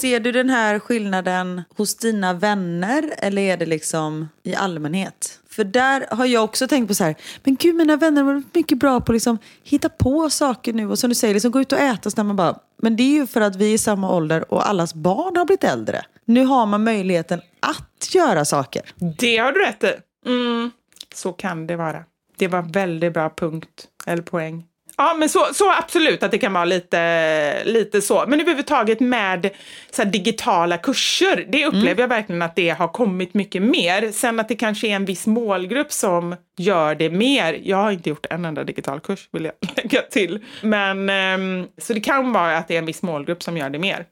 [0.01, 5.41] Ser du den här skillnaden hos dina vänner eller är det liksom i allmänhet?
[5.59, 8.79] För där har jag också tänkt på så här, men gud mina vänner var mycket
[8.79, 11.73] bra på att liksom hitta på saker nu och som du säger, liksom gå ut
[11.73, 13.79] och äta så när man bara, men det är ju för att vi är i
[13.79, 16.03] samma ålder och allas barn har blivit äldre.
[16.25, 18.83] Nu har man möjligheten att göra saker.
[19.19, 19.93] Det har du rätt i.
[20.27, 20.71] Mm,
[21.15, 22.05] så kan det vara.
[22.37, 24.65] Det var väldigt bra punkt, eller poäng.
[25.01, 28.25] Ja, men så, så absolut att det kan vara lite, lite så.
[28.29, 29.51] Men överhuvudtaget med
[29.91, 34.13] så digitala kurser, det upplever jag verkligen att det har kommit mycket mer.
[34.13, 37.61] Sen att det kanske är en viss målgrupp som gör det mer.
[37.65, 40.45] Jag har inte gjort en enda digital kurs, vill jag lägga till.
[40.63, 43.79] Men, ehm, så det kan vara att det är en viss målgrupp som gör det
[43.79, 44.05] mer.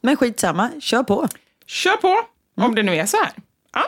[0.00, 1.28] Men skitsamma, kör på.
[1.66, 2.16] Kör på,
[2.56, 3.30] om det nu är så här.
[3.74, 3.84] Ja.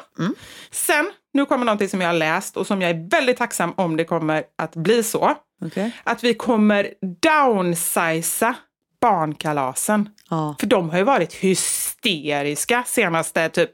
[0.71, 3.97] Sen, nu kommer någonting som jag har läst och som jag är väldigt tacksam om
[3.97, 5.35] det kommer att bli så.
[5.63, 5.97] Okej.
[6.05, 6.89] Att vi kommer
[7.21, 8.55] downsiza
[9.01, 10.09] barnkalasen.
[10.31, 10.57] Ja.
[10.61, 13.71] För de har ju varit hysteriska senaste typ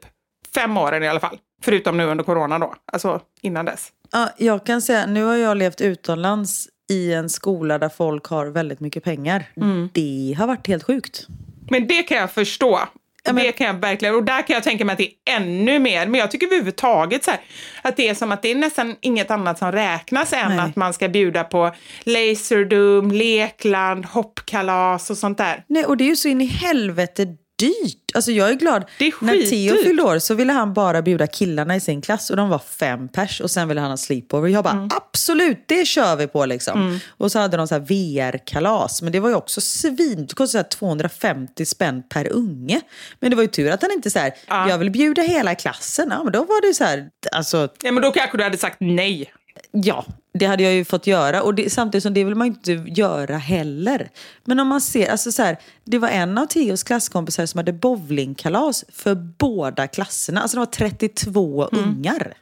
[0.55, 1.37] fem åren i alla fall.
[1.61, 3.91] Förutom nu under corona då, alltså innan dess.
[4.11, 8.45] Ja, jag kan säga, nu har jag levt utomlands i en skola där folk har
[8.45, 9.45] väldigt mycket pengar.
[9.93, 11.27] Det har varit helt sjukt.
[11.69, 12.79] Men det kan jag förstå.
[13.27, 15.79] Och det kan jag verkligen, och där kan jag tänka mig att det är ännu
[15.79, 16.07] mer.
[16.07, 17.39] Men jag tycker överhuvudtaget så här,
[17.81, 20.59] att det är som att det är nästan inget annat som räknas än Nej.
[20.59, 25.63] att man ska bjuda på laserdum, lekland, hoppkalas och sånt där.
[25.67, 27.27] Nej, och det är ju så in i helvete
[27.59, 27.95] dyrt.
[28.13, 28.85] Alltså jag är glad.
[28.99, 32.29] Det är När Theo fyllde år så ville han bara bjuda killarna i sin klass
[32.29, 34.49] och de var fem pers och sen ville han ha sleepover.
[34.49, 34.89] Jag bara Mm.
[34.95, 36.99] absolut, det kör vi på liksom.
[37.17, 40.25] Och så hade de så här VR-kalas, men det var ju också svin.
[40.27, 42.81] Det kostade så här 250 spänn per unge.
[43.19, 46.07] Men det var ju tur att han inte så här, jag vill bjuda hela klassen.
[46.11, 48.77] Ja, men då var det så här, alltså Ja, men då kanske du hade sagt
[48.79, 49.33] nej.
[49.71, 51.41] Ja, det hade jag ju fått göra.
[51.41, 54.09] Och det, samtidigt som det vill man ju inte göra heller.
[54.45, 57.73] Men om man ser, alltså så här, det var en av Theos klasskompisar som hade
[57.73, 60.41] bowlingkalas för båda klasserna.
[60.41, 62.33] Alltså det var 32 ungar.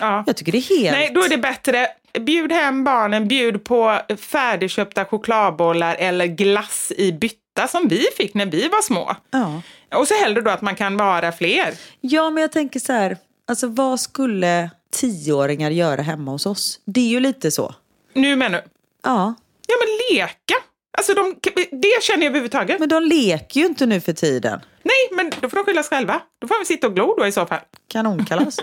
[0.00, 0.24] Ja.
[0.26, 0.96] Jag tycker det är helt...
[0.96, 1.86] Nej, då är det bättre.
[2.20, 8.46] Bjud hem barnen, bjud på färdigköpta chokladbollar eller glass i bytta som vi fick när
[8.46, 9.16] vi var små.
[9.30, 9.62] Ja.
[9.94, 11.74] Och så hellre då att man kan vara fler.
[12.00, 13.16] ja, men jag tänker så här,
[13.48, 16.80] alltså vad skulle tioåringar göra hemma hos oss?
[16.84, 17.74] Det är ju lite så.
[18.14, 18.64] Nu menar du?
[19.02, 19.34] Ja,
[19.70, 20.54] Ja, men leka.
[20.98, 21.34] Alltså, de,
[21.70, 22.80] det känner jag överhuvudtaget.
[22.80, 24.60] men de leker ju inte nu för tiden.
[24.82, 26.22] Nej, men då får de skylla sig själva.
[26.38, 27.60] Då får vi sitta och glo då i så fall.
[27.88, 28.56] Kanonkalas.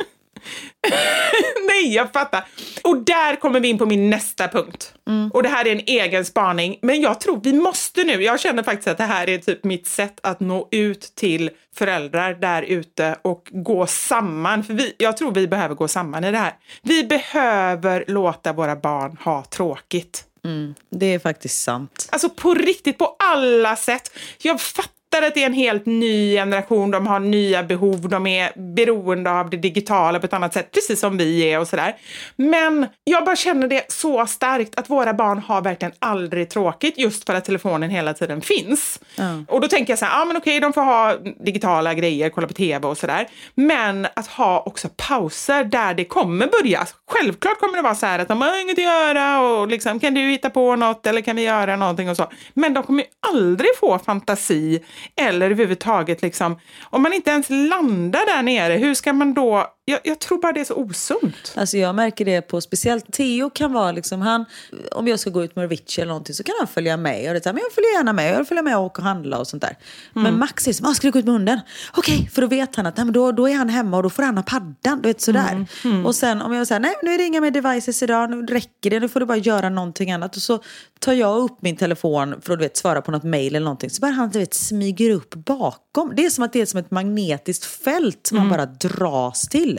[1.68, 2.46] Nej, jag fattar.
[2.84, 4.94] Och där kommer vi in på min nästa punkt.
[5.34, 6.80] Och det här är en egen spaning.
[6.82, 9.88] Men jag tror vi måste nu, jag känner faktiskt att det här är typ mitt
[9.88, 14.64] sätt att nå ut till föräldrar där ute och gå samman.
[14.64, 16.54] För vi, jag tror vi behöver gå samman i det här.
[16.84, 20.24] Vi behöver låta våra barn ha tråkigt.
[20.90, 22.10] det är faktiskt sant.
[22.12, 24.12] Alltså på riktigt, på alla sätt.
[24.42, 24.92] Jag fattar
[25.22, 29.50] att det är en helt ny generation, de har nya behov, de är beroende av
[29.50, 31.96] det digitala på ett annat sätt, precis som vi är och sådär.
[32.36, 37.26] Men jag bara känner det så starkt att våra barn har verkligen aldrig tråkigt just
[37.26, 39.00] för att telefonen hela tiden finns.
[39.48, 42.48] Och då tänker jag så här, ja men okej, de får ha digitala grejer, kolla
[42.48, 43.28] på tv och sådär.
[43.56, 46.86] Men att ha också pauser där det kommer börja.
[47.08, 50.14] Självklart kommer det vara så här att de har inget att göra och liksom, kan
[50.14, 52.32] du hitta på något eller kan vi göra någonting och så.
[52.54, 54.84] Men de kommer ju aldrig få fantasi
[55.22, 60.00] eller överhuvudtaget liksom, om man inte ens landar där nere, hur ska man då, jag,
[60.04, 61.54] jag tror bara det är så osunt.
[61.56, 64.46] Alltså jag märker det på speciellt Theo kan vara liksom han,
[64.92, 67.28] om jag ska gå ut med Avicii eller någonting så kan han följa med.
[67.28, 69.02] Och det är så här, men jag följer gärna med, jag följa med och åka
[69.02, 69.78] och handla och sånt där.
[70.14, 71.60] Men Max är som, ah, ska du gå ut med hunden?
[71.94, 74.10] Okej, för då vet han att nej, men då, då är han hemma och då
[74.10, 75.02] får han ha paddan.
[75.02, 75.66] Du vet sådär.
[76.06, 78.90] Och sen om jag säger, nej nu är det inga mer devices idag, nu räcker
[78.90, 80.36] det, nu får du bara göra någonting annat.
[80.36, 80.60] Och så
[81.00, 83.90] tar jag upp min telefon för att du vet, svara på något mail eller någonting.
[83.90, 86.14] Så bara han du vet, smyger upp bakom.
[86.16, 89.75] Det är som att det är som ett magnetiskt fält som man bara dras till.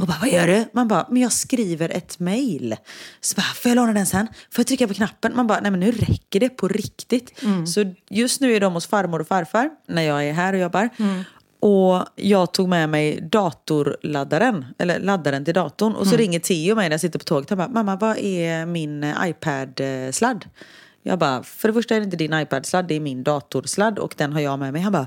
[0.00, 0.64] Och bara, vad gör du?
[0.72, 2.76] Man bara, men jag skriver ett mail.
[3.20, 4.26] Så bara, får jag låna den sen?
[4.26, 5.32] Får jag trycka på knappen?
[5.36, 7.38] Man bara, nej men nu räcker det på riktigt.
[7.66, 10.88] Så just nu är de hos farmor och farfar när jag är här och jobbar.
[11.60, 15.92] Och jag tog med mig datorladdaren, eller laddaren till datorn.
[15.94, 17.50] Och så ringer Theo mig när jag sitter på tåget.
[17.50, 20.44] Han bara, mamma vad är min eh, iPad-sladd?
[21.02, 24.14] Jag bara, för det första är det inte din iPad-sladd, det är min datorsladd och
[24.16, 24.82] den har jag med mig.
[24.82, 25.06] Han bara,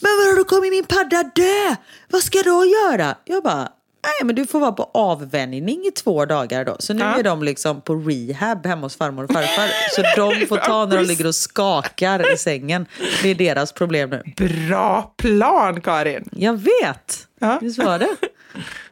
[0.00, 1.76] men vadå då kommer min padda dö?
[2.10, 3.14] Vad ska jag göra?
[3.24, 3.58] Jag bara,
[4.02, 6.76] nej men du får vara på avvänjning i två dagar då.
[6.78, 7.18] Så nu Ja.
[7.18, 9.68] är de liksom på rehab hemma hos farmor och farfar.
[9.96, 10.02] Så
[10.40, 12.86] de får ta när de ligger och skakar i sängen.
[13.22, 14.22] Det är deras problem nu.
[14.48, 16.28] Bra plan, Karin!
[16.32, 17.26] Jag vet!
[17.40, 17.58] Ja.
[17.62, 18.08] Visst var det?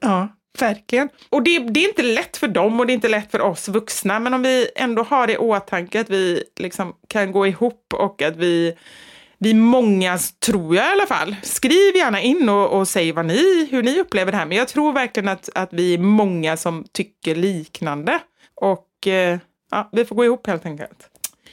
[0.00, 0.28] Ja,
[0.58, 1.08] verkligen.
[1.30, 3.68] Och det, det är inte lätt för dem och det är inte lätt för oss
[3.68, 7.94] vuxna, men om vi ändå har det i åtanke att vi liksom kan gå ihop
[7.94, 8.74] och att vi
[9.42, 13.68] vi många, tror jag i alla fall, skriv gärna in och, och säg vad ni,
[13.70, 14.46] hur ni upplever det här.
[14.46, 18.18] Men jag tror verkligen att, att vi är många som tycker liknande.
[18.54, 19.38] Och eh,
[19.70, 21.08] ja, vi får gå ihop helt enkelt.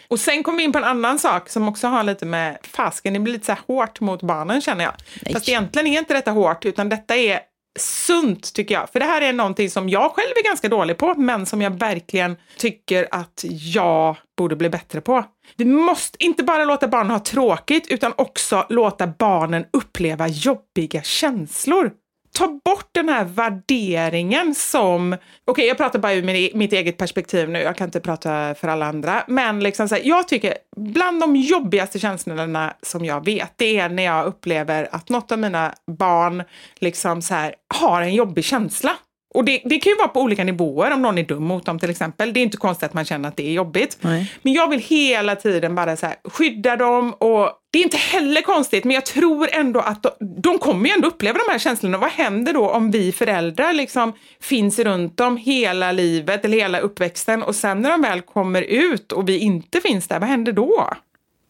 [0.07, 3.13] Och sen kom vi in på en annan sak som också har lite med fasken,
[3.13, 4.93] det blir lite så här hårt mot barnen känner jag.
[5.21, 5.33] Nej.
[5.33, 7.39] Fast egentligen är inte detta hårt, utan detta är
[7.79, 8.89] sunt tycker jag.
[8.89, 11.79] För det här är någonting som jag själv är ganska dålig på, men som jag
[11.79, 15.25] verkligen tycker att jag borde bli bättre på.
[15.57, 21.91] Vi måste inte bara låta barnen ha tråkigt, utan också låta barnen uppleva jobbiga känslor.
[22.39, 25.15] Ta bort den här värderingen som...
[25.45, 28.55] Okej, jag pratar bara ur min- e-, mitt eget perspektiv nu, jag kan inte prata
[28.55, 29.23] för alla andra.
[29.27, 33.89] Men liksom så här, jag tycker bland de jobbigaste känslorna som jag vet, det är
[33.89, 36.43] när jag upplever att något av mina barn
[36.75, 38.91] liksom så här, har en jobbig känsla.
[39.33, 41.79] Och det, det kan ju vara på olika nivåer, om någon är dum mot dem
[41.79, 42.33] till exempel.
[42.33, 43.97] Det är inte konstigt att man känner att det är jobbigt.
[44.01, 44.33] Nej.
[44.41, 48.41] Men jag vill hela tiden bara så här, skydda dem och det är inte heller
[48.41, 50.09] konstigt, men jag tror ändå att de,
[50.41, 51.97] de kommer ju ändå uppleva de här känslorna.
[51.97, 57.43] Vad händer då om vi föräldrar liksom finns runt dem hela livet eller hela uppväxten
[57.43, 60.93] och sen när de väl kommer ut och vi inte finns där, vad händer då?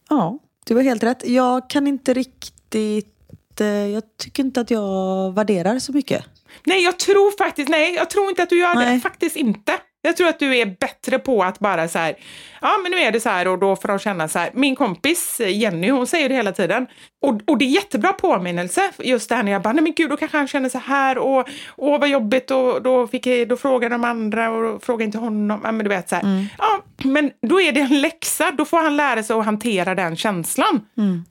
[0.08, 1.28] Ja, du har helt rätt.
[1.28, 3.16] Jag kan inte riktigt
[3.60, 6.24] inte, jag tycker inte att jag värderar så mycket.
[6.64, 8.80] Nej, jag tror faktiskt, nej, jag tror inte att du gör det.
[8.80, 9.00] Nej.
[9.00, 9.72] Faktiskt inte.
[10.02, 12.16] Jag tror att du är bättre på att bara så här,
[12.60, 14.50] ja men nu är det så här och då får de känna så här.
[14.54, 16.86] Min kompis Jenny, hon säger det hela tiden.
[17.22, 20.10] Och, och det är jättebra påminnelse, just det här när jag bara, nej men gud,
[20.10, 23.56] då kanske han känner så här och åh vad jobbigt och då, fick jag, då
[23.56, 25.60] frågade de andra och då frågade inte honom.
[25.64, 26.46] Ja men du vet så här.
[26.58, 30.16] Ja, men då är det en läxa, då får han lära sig att hantera den
[30.16, 30.80] känslan.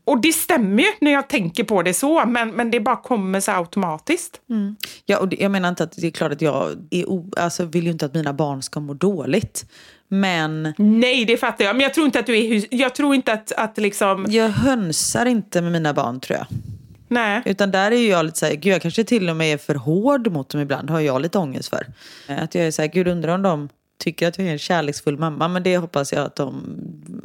[0.05, 3.39] Och det stämmer ju när jag tänker på det så, men, men det bara kommer
[3.39, 4.41] så automatiskt.
[5.05, 7.65] Ja, och det, jag menar inte att det är klart att jag är o, alltså,
[7.65, 9.65] vill ju inte att mina barn ska må dåligt.
[10.12, 11.76] Men Nej, det fattar jag.
[11.76, 14.26] Men jag tror inte att du är Jag tror inte att, att liksom...
[14.30, 16.47] jag hönsar inte med mina barn tror jag.
[17.07, 17.41] Nej.
[17.45, 19.76] Utan där är jag lite så här, gud jag kanske till och med är för
[19.76, 21.86] hård mot dem ibland, har jag lite ångest för.
[22.28, 25.18] Att jag är så här, gud undrar om de tycker att jag är en kärleksfull
[25.18, 26.64] mamma, men det hoppas jag att, de,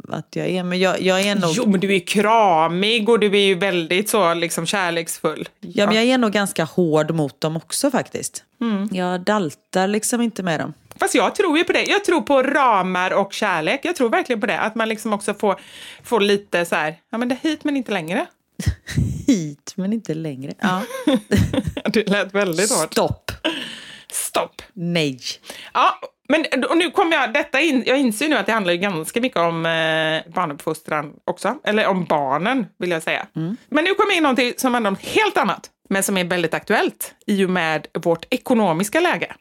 [0.09, 0.63] att jag är.
[0.63, 1.51] Men jag, jag är nog...
[1.53, 5.49] Jo, men du är kramig och du är ju väldigt så liksom kärleksfull.
[5.59, 8.43] Ja, men jag är nog ganska hård mot dem också faktiskt.
[8.91, 10.73] Jag daltar liksom inte med dem.
[10.99, 11.83] Fast jag tror ju på det.
[11.83, 13.79] Jag tror på ramar och kärlek.
[13.83, 14.59] Jag tror verkligen på det.
[14.59, 15.59] Att man liksom också får,
[16.03, 18.25] får lite så här, ja men det hit men inte längre.
[19.27, 20.53] Hit, men inte längre.
[20.59, 20.81] Ja.
[21.85, 22.93] det lät väldigt hårt.
[22.93, 23.31] Stopp.
[24.11, 24.61] Stopp.
[24.73, 25.19] Nej.
[25.73, 28.79] Ja, men och nu kommer jag, detta in, jag inser nu att det handlar ju
[28.79, 31.55] ganska mycket om eh, barnuppfostran också.
[31.63, 33.27] Eller om barnen, vill jag säga.
[33.69, 35.69] Men nu kommer jag in någonting som handlar om helt annat.
[35.89, 39.35] Men som är väldigt aktuellt i och med vårt ekonomiska läge.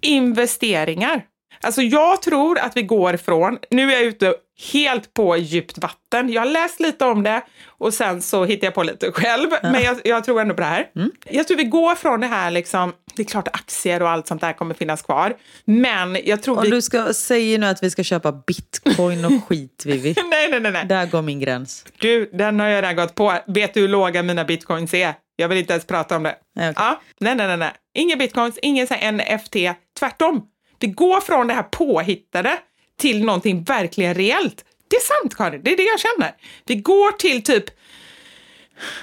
[0.00, 1.30] Investeringar.
[1.60, 4.34] Alltså jag tror att vi går från, nu är jag ute
[4.72, 6.32] helt på djupt vatten.
[6.32, 9.50] Jag har läst lite om det och sen så hittar jag på lite själv.
[9.62, 10.88] Men jag, jag tror ändå på det här.
[11.24, 14.40] Jag tror vi går från det här liksom, det är klart aktier och allt sånt
[14.40, 15.36] där kommer finnas kvar.
[15.64, 16.70] Men jag tror Om vi...
[16.70, 20.14] du ska, säger nu att vi ska köpa bitcoin och skit, Vivi.
[20.30, 20.86] Nej, nej, nej, nej.
[20.86, 21.84] Där går min gräns.
[21.98, 23.38] Du, den har jag redan gått på.
[23.46, 25.14] Vet du hur låga mina bitcoins är?
[25.36, 26.34] Jag vill inte ens prata om det.
[26.56, 26.84] Nej, okej.
[26.84, 27.72] Ja, nej, nej, nej, nej.
[27.94, 29.56] Inga bitcoins, ingen så NFT.
[29.98, 30.42] Tvärtom.
[30.78, 32.58] Vi går från det här påhittade
[33.00, 34.64] till någonting verkligen reellt.
[34.88, 35.60] Det är sant, Karin.
[35.64, 36.32] Det är det jag känner.
[36.66, 37.64] Vi går till typ...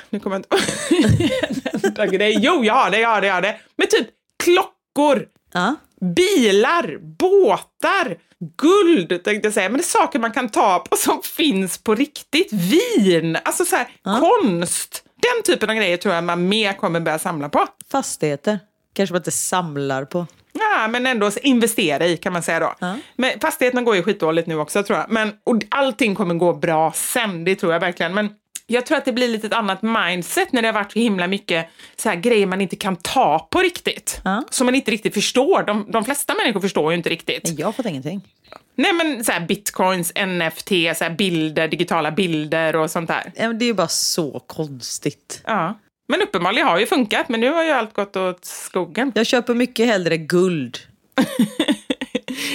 [0.09, 2.01] Nu kommer jag inte...
[2.01, 2.37] En grej.
[2.41, 3.59] Jo, jag har det, jag har det, jag har det.
[3.75, 4.07] Men typ
[4.43, 5.75] klockor, Ja.
[6.15, 8.17] bilar, båtar,
[8.57, 9.69] guld tänkte jag säga.
[9.69, 12.53] Men det är saker man kan ta på som finns på riktigt.
[12.53, 15.03] Vin, alltså så här, konst.
[15.15, 17.67] Den typen av grejer tror jag man mer kommer börja samla på.
[17.91, 18.59] Fastigheter.
[18.93, 20.27] Kanske man inte samlar på.
[20.59, 22.73] Ja, men ändå investera i kan man säga då.
[23.15, 25.09] Men fastigheterna går ju skitdåligt nu också tror jag.
[25.09, 28.13] Men, och allting kommer gå bra sen, det tror jag verkligen.
[28.13, 28.29] Men
[28.67, 31.27] jag tror att det blir lite ett annat mindset när det har varit så himla
[31.27, 34.21] mycket så här grejer man inte kan ta på riktigt.
[34.23, 34.43] Ja.
[34.49, 35.63] Som man inte riktigt förstår.
[35.63, 37.59] De, de flesta människor förstår ju inte riktigt.
[37.59, 38.21] Jag har fått ingenting.
[38.75, 43.31] Nej men så här bitcoins, NFT, så här bilder, digitala bilder och sånt där.
[43.35, 45.41] Ja, Det är ju bara så konstigt.
[45.45, 45.79] Ja.
[46.07, 49.11] Men uppenbarligen har ju funkat, men nu har ju allt gått åt skogen.
[49.15, 50.77] Jag köper mycket hellre guld.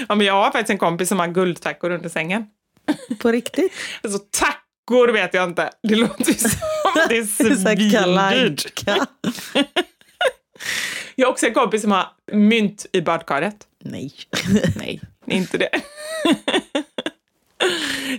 [0.08, 2.46] Ja, men jag har faktiskt en kompis som har guldtackor under sängen.
[3.18, 3.72] På riktigt.
[4.02, 5.70] Alltså tackor vet jag inte.
[5.82, 6.50] Det låter ju som
[7.08, 7.24] det är
[8.44, 8.82] svindyrt.
[11.14, 13.56] Jag har också en kompis som har mynt i badkaret.
[13.84, 14.12] Nej.
[14.76, 15.70] Nej, inte det.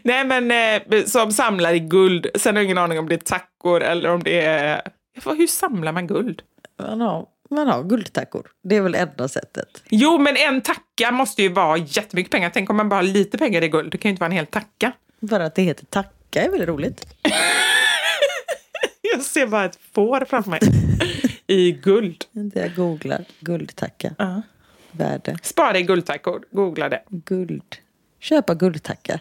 [0.03, 2.27] Nej, men eh, som samlar i guld.
[2.35, 4.81] Sen har jag ingen aning om det är tackor eller om det är...
[5.13, 6.41] Hur samlar man guld?
[6.79, 8.47] Man har, man har guldtackor.
[8.63, 9.83] Det är väl enda sättet.
[9.89, 12.49] Jo, men en tacka måste ju vara jättemycket pengar.
[12.53, 13.91] Tänk om man bara har lite pengar i guld.
[13.91, 14.91] Det kan ju inte vara en hel tacka.
[15.19, 17.05] Bara att det heter tacka är väl roligt.
[19.13, 20.59] Jag ser bara ett får framför mig.
[21.47, 22.25] I guld.
[22.53, 24.13] Jag googlar guldtacka.
[24.17, 24.41] Ja.
[24.91, 25.37] Värde.
[25.43, 26.43] Spara i guldtackor.
[26.51, 27.03] Googla det.
[27.09, 27.75] Guld.
[28.19, 29.19] Köpa guldtacka.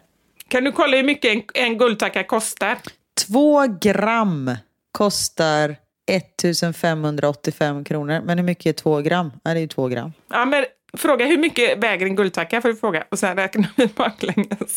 [0.48, 2.78] Kan du kolla hur mycket en, en guldtacka kostar?
[3.26, 4.50] Två gram
[4.92, 5.76] kostar
[6.10, 8.20] 1585 kronor.
[8.24, 9.32] Men hur mycket är två gram?
[9.42, 10.12] Ja, det är ju två gram.
[10.30, 10.64] Ja, men
[10.96, 13.04] fråga hur mycket väger en guldtacka får du fråga.
[13.10, 14.76] Och sen räknar vi baklänges.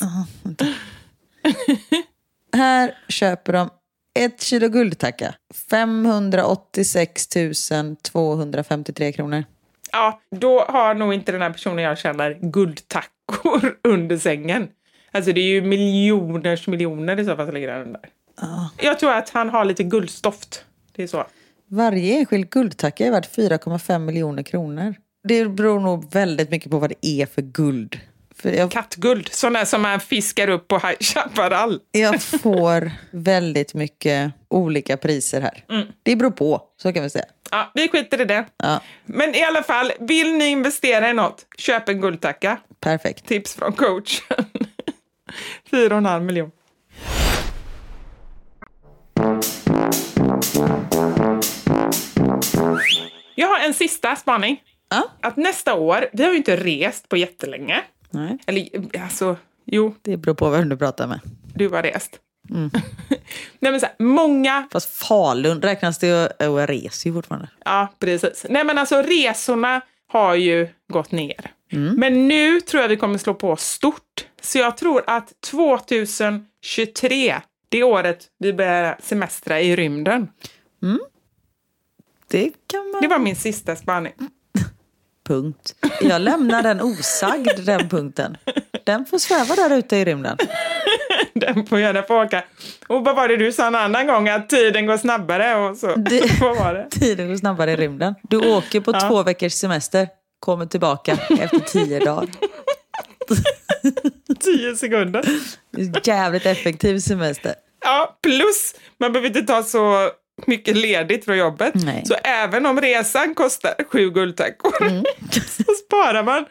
[2.56, 3.70] Här köper de
[4.20, 5.36] ett kilo guldtacka.
[5.70, 7.28] 586
[8.02, 9.44] 253 kronor.
[9.92, 14.68] Ja, då har nog inte den här personen jag känner guldtackor under sängen.
[15.12, 18.02] Alltså det är ju miljoners miljoner i så fall som ligger där under.
[18.82, 20.66] Jag tror att han har lite guldstoft.
[20.96, 21.26] Det är så.
[21.68, 24.96] Varje enskild guldtacka är värd 4,5 miljoner kronor.
[25.28, 28.00] Det beror nog väldigt mycket på vad det är för guld.
[28.36, 31.80] För jag, Kattguld, sådana som man fiskar upp på High Chaparral.
[31.92, 35.66] jag får väldigt mycket olika priser här.
[36.04, 37.26] Det beror på, så kan vi säga.
[37.52, 38.46] Ja, vi skiter i det.
[38.58, 42.58] Ja, Men i alla fall, vill ni investera i något, köp en guldtacka.
[42.80, 43.28] perfekt.
[43.28, 44.46] Tips från coachen.
[45.72, 46.04] Fyra och
[53.36, 54.64] Jag har en sista spaning.
[54.90, 55.04] Ja.
[55.22, 57.82] Att nästa år, vi har ju inte rest på jättelänge.
[58.12, 58.68] Nej, Eller
[59.04, 61.20] alltså, jo, det beror på vem du pratar med.
[61.56, 62.20] du har rest.
[63.60, 67.48] Nej men så här, många, Fast Falun räknas det och jag reser ju fortfarande.
[67.66, 68.46] ja precis.
[68.50, 69.82] Nej men alltså resorna
[70.12, 71.52] har ju gått ner.
[71.98, 74.26] Men nu tror jag vi kommer slå på stort.
[74.42, 77.36] Så jag tror att 2023,
[77.70, 80.28] det är året vi börjar semestra i rymden.
[82.34, 83.02] Det kan man...
[83.02, 84.14] Det var min sista spaning.
[85.28, 85.76] Punkt.
[86.02, 88.38] Jag lämnar den osagd, den punkten.
[88.84, 90.38] Den får sväva där ute i rymden.
[91.34, 92.44] Den får gärna få åka.
[92.88, 94.30] Och vad var det du sa en annan gång?
[94.30, 95.96] Att tiden går snabbare och så.
[95.96, 96.88] Det- vad var det?
[96.92, 98.16] Tiden går snabbare i rymden.
[98.30, 100.08] Du åker på två veckors semester,
[100.40, 102.30] kommer tillbaka efter tio dagar.
[104.40, 105.26] Tio sekunder.
[106.04, 107.54] Jävligt effektiv semester.
[107.86, 110.10] Ja, plus man behöver inte ta så
[110.48, 111.74] mycket ledigt från jobbet.
[111.76, 112.04] Nej.
[112.06, 115.04] Så även om resan kostar sju guldtackor Mm.
[115.32, 116.46] så sparar man,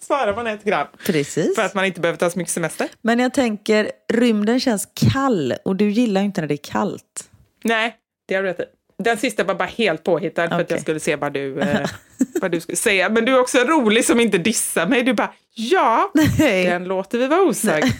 [0.00, 0.86] sparar man ett gram.
[1.06, 1.56] Precis.
[1.56, 2.88] För att man inte behöver ta så mycket semester.
[3.02, 7.30] Men jag tänker, rymden känns kall och du gillar ju inte när det är kallt.
[7.64, 7.96] Nej,
[8.28, 8.64] det har du rätt i.
[9.02, 11.88] Den sista var bara helt påhittad för att jag skulle se vad du, eh,
[12.40, 13.08] vad du skulle säga.
[13.08, 15.02] Men du är också rolig som inte dissar mig.
[15.02, 16.64] Du bara, ja, Nej.
[16.64, 17.86] den låter vi vara osagd.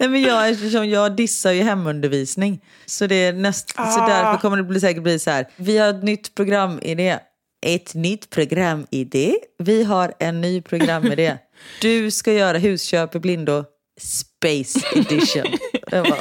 [0.00, 2.60] Nej, men jag, eftersom jag dissar ju hemundervisning.
[2.86, 4.08] Så, det är näst, så Ah.
[4.08, 5.46] därför kommer det bli, säkert bli så här.
[5.56, 7.18] Vi har ett nytt programidé.
[7.66, 9.34] Ett nytt programidé.
[9.58, 11.36] Vi har en ny programidé.
[11.80, 13.64] Du ska göra husköp i blindo.
[14.00, 15.44] Space edition.
[15.90, 16.18] Jag bara,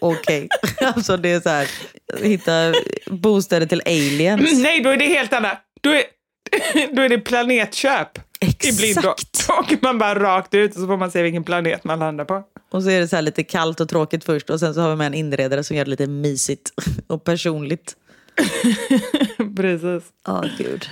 [0.00, 0.48] okej.
[0.80, 1.68] Alltså det är så här.
[2.22, 2.74] Hitta
[3.06, 4.62] bostäder till aliens.
[4.62, 5.58] Nej, då är det helt annat.
[5.80, 6.02] Då är,
[6.92, 8.18] då är det planetköp.
[8.40, 9.00] I blindo.
[9.00, 9.46] Exakt.
[9.48, 12.24] Då åker man bara rakt ut och så får man se vilken planet man landar
[12.24, 12.42] på.
[12.70, 14.50] Och så är det så lite kallt och tråkigt först.
[14.50, 16.70] Och sen så har vi med en inredare som gör det lite mysigt
[17.06, 17.96] och personligt.
[19.56, 20.02] Precis.
[20.26, 20.88] Ja, gud.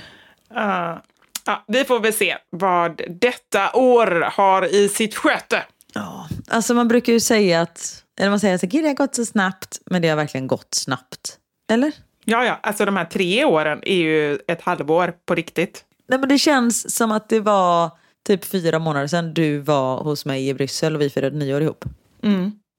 [0.54, 1.02] Ja.
[1.46, 5.64] ja, vi får väl se vad detta år har i sitt sköte.
[5.94, 9.14] Ja, alltså man brukar ju säga att, eller man säger att gud det har gått
[9.14, 11.38] så snabbt, men det har verkligen gått snabbt.
[11.72, 11.92] Eller?
[12.30, 15.84] Ja, ja, alltså de här tre åren är ju ett halvår på riktigt.
[16.08, 17.90] Nej men det känns som att det var
[18.26, 21.84] typ fyra månader sedan du var hos mig i Bryssel och vi firade nyår ihop.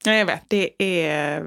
[0.04, 0.43] Ja, jag vet.
[0.47, 1.43] Det är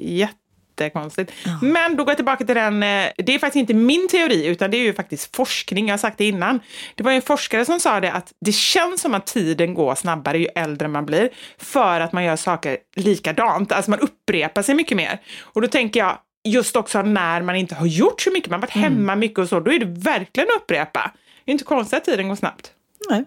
[0.00, 1.32] jättekonstigt.
[1.62, 4.70] Men då går jag tillbaka till den, eh, det är faktiskt inte min teori, utan
[4.70, 6.60] det är ju faktiskt forskning, jag har sagt det innan.
[6.94, 10.38] Det var en forskare som sa det att det känns som att tiden går snabbare
[10.38, 14.96] ju äldre man blir, för att man gör saker likadant, alltså man upprepar sig mycket
[14.96, 15.20] mer.
[15.40, 16.18] Och då tänker jag,
[16.50, 19.48] just också när man inte har gjort så mycket, man har varit hemma mycket och
[19.48, 21.12] så, då är det verkligen att upprepa.
[21.44, 22.72] Det är inte konstigt att tiden går snabbt.
[23.10, 23.24] Nej,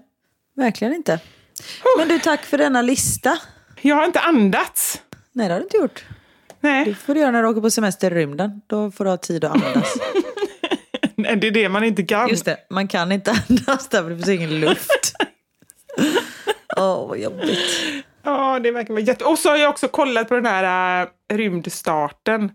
[0.56, 1.20] verkligen inte.
[1.98, 3.38] Men du, tack för denna lista.
[3.82, 5.02] Jag har inte andats.
[5.32, 6.06] Nej, det har du inte gjort.
[6.60, 8.62] Nej, Det får du göra när du åker på semester i rymden.
[8.68, 9.96] Då får du ha tid att andas.
[11.16, 12.30] Nej, det är det man inte kan.
[12.30, 15.14] Just det, man kan inte andas där för det finns ingen luft.
[16.78, 17.60] Åh, vad jobbigt.
[18.24, 19.26] Ja, det verkar vara jätte...
[19.26, 22.52] Och så har jag också kollat på den här äh, rymdstarten.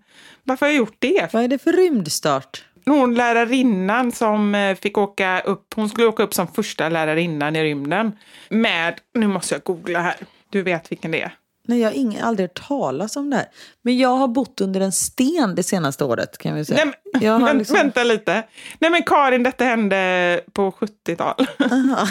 [0.47, 1.33] Varför har jag gjort det?
[1.33, 2.65] Vad är det för rymdstart?
[2.85, 7.65] Hon lärarinnan som eh, fick åka upp, hon skulle åka upp som första lärarinnan i
[7.65, 8.13] rymden
[8.49, 10.17] med, nu måste jag googla här,
[10.51, 11.35] du vet vilken det är.
[11.69, 13.47] Nej, jag har ingen, aldrig hört talas om det här.
[13.83, 16.85] Men jag har bott under en sten det senaste året kan vi säga.
[16.85, 17.77] Nej, men, jag har liksom...
[17.77, 18.43] Vänta lite.
[18.79, 21.47] Nej men Karin, detta hände på 70-tal.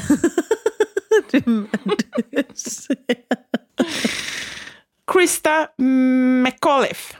[5.14, 7.16] Krista McAuliffe.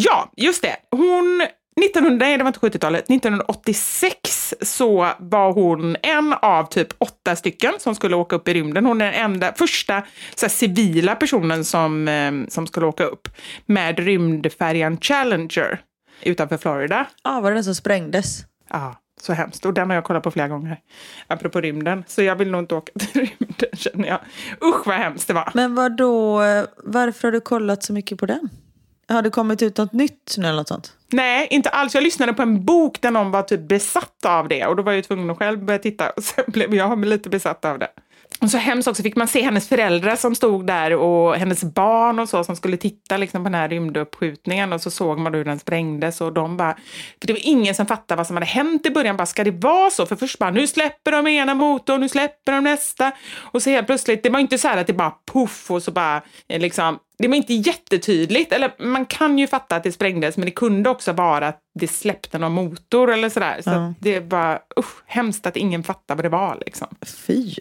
[0.00, 0.76] Ja, just det.
[0.90, 1.42] Hon
[1.84, 3.10] 1900, nej, det var inte 70-talet.
[3.10, 8.86] 1986 så var hon en av typ åtta stycken som skulle åka upp i rymden.
[8.86, 10.02] Hon är den enda, första
[10.34, 13.28] så här, civila personen som, eh, som skulle åka upp
[13.66, 15.80] med rymdfärjan Challenger
[16.22, 17.06] utanför Florida.
[17.24, 18.40] Ja, var det den som sprängdes?
[18.70, 19.66] Ja, så hemskt.
[19.66, 20.78] Och den har jag kollat på flera gånger.
[21.26, 22.04] Apropå rymden.
[22.06, 24.20] Så jag vill nog inte åka till rymden känner jag.
[24.64, 25.50] Usch vad hemskt det var.
[25.54, 26.38] Men vad då?
[26.84, 28.48] varför har du kollat så mycket på den?
[29.08, 30.92] Har det kommit ut något nytt nu eller något sånt?
[31.12, 31.94] Nej, inte alls.
[31.94, 34.66] Jag lyssnade på en bok där någon var typ besatt av det.
[34.66, 36.10] Och då var jag ju tvungen att själv börja titta.
[36.10, 37.88] Och sen blev jag lite besatt av det.
[38.40, 42.18] Och så hemskt också fick man se hennes föräldrar som stod där och hennes barn
[42.18, 45.44] och så som skulle titta liksom på den här rymduppskjutningen och så såg man hur
[45.44, 46.74] den sprängdes och de bara,
[47.20, 49.50] för det var ingen som fattade vad som hade hänt i början, bara ska det
[49.50, 50.06] vara så?
[50.06, 53.86] För först bara, nu släpper de ena motorn, nu släpper de nästa och så helt
[53.86, 56.98] plötsligt, det var inte så här att det bara poff och så bara eh, liksom,
[57.18, 60.90] det var inte jättetydligt, eller man kan ju fatta att det sprängdes men det kunde
[60.90, 63.60] också vara att det släppte någon motor eller sådär.
[63.64, 66.88] Så att det var usch, hemskt att ingen fattade vad det var liksom.
[67.26, 67.54] Fy.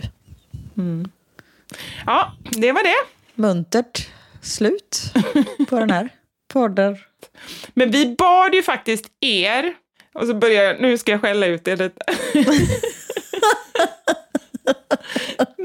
[2.06, 2.96] Ja, det var det.
[3.36, 4.08] Muntert
[4.42, 5.14] slut
[5.70, 6.10] på den här
[6.54, 6.98] podden.
[7.74, 9.74] Men vi bad ju faktiskt er,
[10.14, 12.06] och så börjar jag, nu ska jag skälla ut er lite.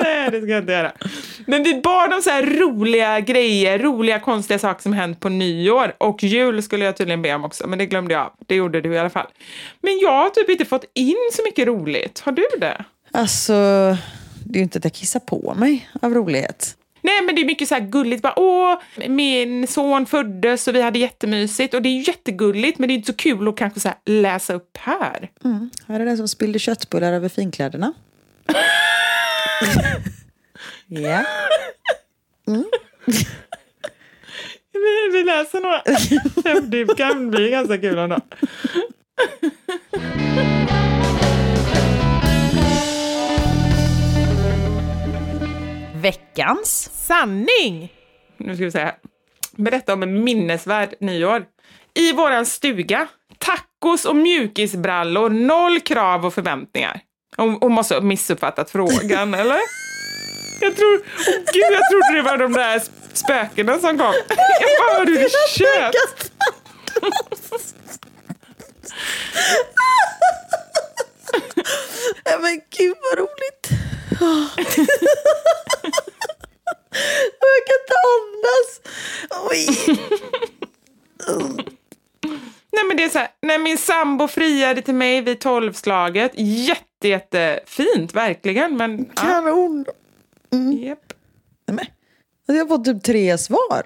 [0.02, 0.92] Nej, det ska jag inte göra.
[1.46, 5.94] Men vi bad om så här roliga grejer, roliga konstiga saker som hänt på nyår.
[5.98, 8.30] Och jul skulle jag tydligen be om också, men det glömde jag.
[8.46, 9.26] Det gjorde du i alla fall.
[9.80, 12.20] Men jag har typ inte fått in så mycket roligt.
[12.20, 12.84] Har du det?
[13.12, 13.52] Alltså,
[14.44, 16.76] det är ju inte att jag kissar på mig av rolighet.
[17.04, 18.22] Nej, men det är mycket så här gulligt.
[18.22, 18.78] Bara, Åh,
[19.08, 21.74] min son föddes och vi hade jättemysigt.
[21.74, 24.54] Och det är jättegulligt, men det är inte så kul att kanske så här läsa
[24.54, 25.30] upp här.
[25.44, 25.70] Mm.
[25.88, 27.92] Här är den som spillde köttbullar över finkläderna.
[31.00, 31.24] ja.
[34.72, 35.82] Vi, vi läser några.
[36.60, 38.18] Det kan bli ganska kul ändå.
[45.94, 47.92] Veckans Sanning!
[48.36, 48.94] Nu ska vi säga.
[49.56, 51.44] Berätta om en minnesvärd nyår.
[51.94, 53.08] I våran stuga.
[53.38, 55.30] Tacos och mjukisbrallor.
[55.30, 57.00] Noll krav och förväntningar.
[57.36, 59.58] Hon, hon måste ha missuppfattat frågan, eller?
[60.62, 61.02] Jag tror...
[61.28, 62.82] Åh gud, jag trodde det var de där
[63.12, 64.14] spökena som kom.
[64.28, 66.32] Jag bara, har du köpt?
[72.24, 73.68] Nej men gud vad roligt.
[77.40, 78.80] jag kan inte andas.
[79.50, 79.66] Oj.
[82.72, 86.32] Nej men det är så här, när min sambo friade till mig vid tolvslaget.
[86.34, 88.76] Jätte, jättefint, verkligen.
[88.76, 89.42] Men, ja.
[90.52, 90.72] Kanon.
[90.78, 91.12] Japp.
[91.66, 93.82] Nej, men, alltså, jag har fått typ tre svar.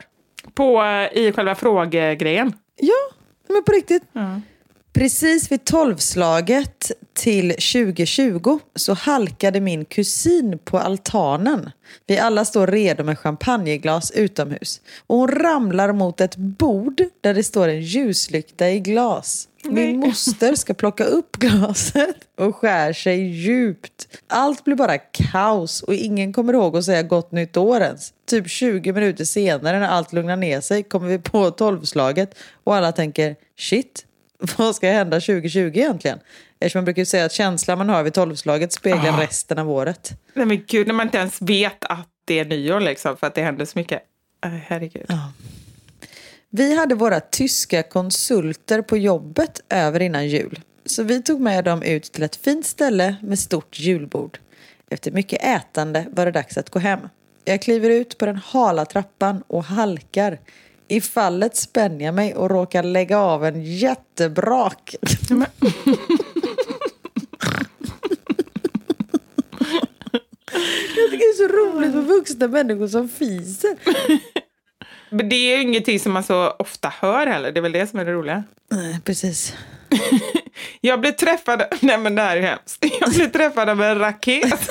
[0.54, 2.52] På, eh, I själva frågegrejen.
[2.76, 3.16] Ja,
[3.48, 4.02] men på riktigt.
[4.92, 11.70] Precis vid tolvslaget till 2020 så halkade min kusin på altanen.
[12.06, 14.80] Vi alla står redo med champagneglas utomhus.
[15.06, 19.48] Och hon ramlar mot ett bord där det står en ljuslykta i glas.
[19.70, 24.08] Min moster ska plocka upp glaset och skär sig djupt.
[24.28, 28.12] Allt blir bara kaos och ingen kommer ihåg att säga gott nytt år ens.
[28.26, 32.92] Typ 20 minuter senare när allt lugnar ner sig kommer vi på tolvslaget och alla
[32.92, 34.06] tänker shit,
[34.56, 36.18] vad ska hända 2020 egentligen?
[36.60, 40.12] Eftersom man brukar säga att känslan man har vid tolvslaget speglar resten av året.
[40.34, 43.34] Nej men gud, när man inte ens vet att det är nyår liksom, för att
[43.34, 44.02] det händer så mycket.
[44.44, 45.06] Äh, herregud.
[46.51, 50.61] Vi hade våra tyska konsulter på jobbet över innan jul.
[50.84, 54.38] Så vi tog med dem ut till ett fint ställe med stort julbord.
[54.90, 57.01] Efter mycket ätande var det dags att gå hem.
[57.44, 60.40] Jag kliver ut på den hala trappan och halkar.
[60.88, 64.97] I fallet spänner jag mig och råkar lägga av en jättebrak.
[70.97, 73.76] Jag tycker det är så roligt med vuxna människor som fiser.
[75.16, 77.52] Men det är ju ingenting som man så ofta hör heller.
[77.52, 78.44] Det är väl det som är det roliga.
[78.70, 79.54] Nej, precis.
[80.80, 81.62] Jag blev träffad...
[81.80, 82.84] Nej men det här är hemskt.
[83.00, 84.70] Jag blev träffad av en raket.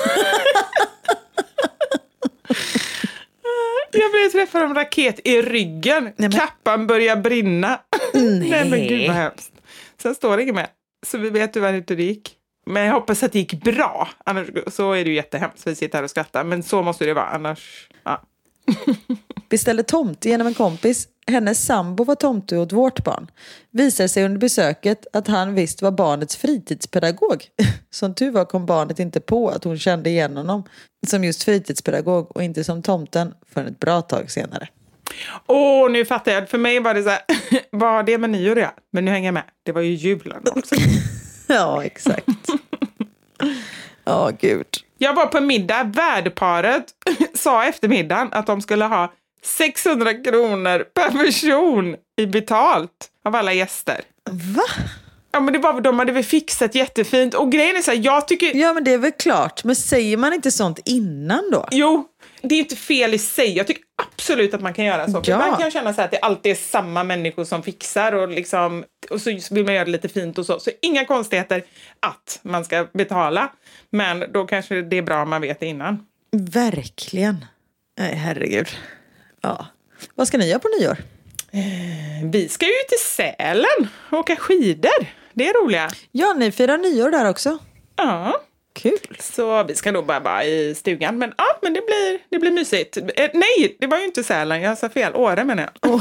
[3.92, 6.12] Jag blev träffad av en raket i ryggen.
[6.16, 7.80] men- Kappan börjar brinna.
[8.14, 8.70] Nej.
[8.70, 9.52] men gud vad hemskt.
[10.02, 10.66] Sen står det inget mer.
[11.06, 12.32] Så vi vet tyvärr inte hur det gick.
[12.66, 14.08] Men jag hoppas att det gick bra.
[14.24, 15.66] Annars så är det ju jättehemskt.
[15.66, 16.44] Vi sitter här och skrattar.
[16.44, 17.26] Men så måste det vara.
[17.26, 17.88] Annars...
[18.04, 18.22] Ja.
[19.48, 21.08] Beställde tomte genom en kompis.
[21.26, 23.30] Hennes sambo var tomte åt vårt barn.
[23.70, 27.44] Visar sig under besöket att han visst var barnets fritidspedagog.
[27.90, 30.64] Som tur var kom barnet inte på att hon kände igen honom
[31.06, 34.68] som just fritidspedagog och inte som tomten förrän ett bra tag senare.
[35.46, 36.48] Åh, nu fattar jag.
[36.48, 37.20] För mig var det så här,
[37.70, 38.72] vad har det med nyår göra?
[38.92, 39.44] Men nu hänger jag med.
[39.62, 40.74] Det var ju julen också.
[41.46, 42.28] Ja, exakt.
[44.06, 44.66] Ja, gud.
[44.98, 45.84] Jag var på middag.
[45.84, 46.84] Värdparet
[47.34, 53.52] sa efter middagen att de skulle ha 600 kronor per person i betalt av alla
[53.52, 54.00] gäster.
[54.30, 54.62] Va?
[55.32, 57.34] Ja, men det var, de hade väl fixat jättefint.
[57.34, 58.56] Och grejen är så här, jag tycker...
[58.56, 59.64] Ja, men det är väl klart.
[59.64, 61.68] Men säger man inte sånt innan då?
[61.70, 62.04] Jo,
[62.48, 63.56] det är inte fel i sig.
[63.56, 65.22] Jag tycker absolut att man kan göra så.
[65.24, 65.34] Ja.
[65.34, 69.20] Ibland kan känna så att det alltid är samma människor som fixar och, liksom, och
[69.20, 70.60] så vill man göra det lite fint och så.
[70.60, 71.64] Så inga konstigheter
[72.00, 73.52] att man ska betala.
[73.90, 76.06] Men då kanske det är bra om man vet det innan.
[76.32, 77.44] Verkligen.
[77.98, 78.68] Nej, herregud.
[79.40, 79.66] Ja.
[80.14, 80.96] Vad ska ni göra på nyår?
[82.32, 85.06] Vi ska ju till Sälen och åka skidor.
[85.32, 85.90] Det är roliga.
[86.12, 87.58] Ja, ni firar nyår där också.
[87.96, 88.40] Ja.
[88.76, 89.16] Kul.
[89.18, 91.18] Så vi ska nog bara vara i stugan.
[91.18, 92.96] Men ja, men det blir, det blir mysigt.
[92.96, 94.60] Eh, nej, det var ju inte Sälen.
[94.60, 95.14] Jag sa fel.
[95.14, 96.00] Åre menar jag.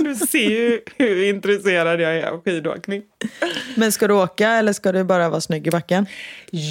[0.04, 3.02] du ser ju hur intresserad jag är av skidåkning.
[3.76, 6.06] Men ska du åka eller ska du bara vara snygg i backen?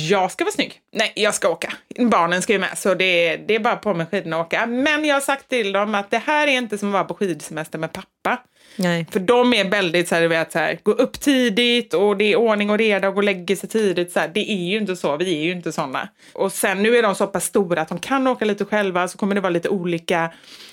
[0.09, 0.79] Jag ska vara snygg.
[0.91, 1.73] Nej, jag ska åka.
[1.99, 4.65] Barnen ska ju med, så det, det är bara på med skidorna och åka.
[4.65, 7.13] Men jag har sagt till dem att det här är inte som att vara på
[7.13, 8.43] skidsemester med pappa.
[8.75, 9.05] Nej.
[9.11, 12.35] För de är väldigt så här, vet, så här, gå upp tidigt och det är
[12.35, 14.11] ordning och reda och gå och lägga sig tidigt.
[14.11, 14.31] Så här.
[14.33, 16.09] Det är ju inte så, vi är ju inte sådana.
[16.33, 19.17] Och sen nu är de så pass stora att de kan åka lite själva, så
[19.17, 20.31] kommer det vara lite olika.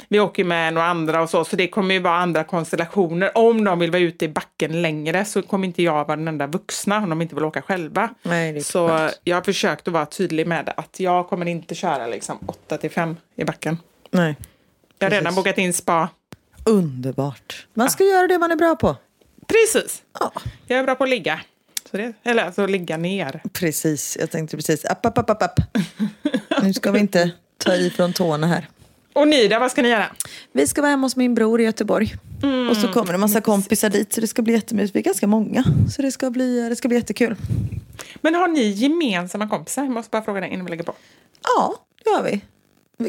[0.08, 3.38] Vi åker med några andra och så, så det kommer ju vara andra konstellationer.
[3.38, 6.46] Om de vill vara ute i backen längre så kommer inte jag vara den enda
[6.46, 8.08] vuxna om de inte vill åka själva.
[8.22, 9.20] Nej, så skönt.
[9.24, 12.90] jag har försökt att vara tydlig med att jag kommer inte köra liksom 8 till
[12.90, 13.78] 5 i backen.
[14.10, 14.36] Nej.
[14.98, 16.08] Jag har redan bokat in spa.
[16.64, 17.66] Underbart.
[17.74, 18.96] Man ska göra det man är bra på.
[19.46, 20.02] Precis.
[20.20, 20.32] Ja.
[20.66, 21.40] Jag är bra på att ligga.
[21.90, 23.42] Så det, eller alltså ligga ner.
[23.52, 24.84] Precis, jag tänkte precis.
[24.84, 25.60] App, app, app, app, app.
[26.62, 28.68] Nu ska vi inte ta i från tårna här.
[29.12, 30.06] Och ni då, vad ska ni göra?
[30.52, 32.14] Vi ska vara hemma hos min bror i Göteborg.
[32.70, 34.96] Och så kommer det en massa kompisar dit så det ska bli jättemysigt.
[34.96, 35.64] Vi är ganska många.
[35.96, 37.36] Så det ska bli, det ska bli jättekul.
[38.20, 39.82] Men har ni gemensamma kompisar?
[39.82, 40.94] Jag måste bara fråga det innan vi lägger på.
[41.42, 42.40] Ja, det har vi.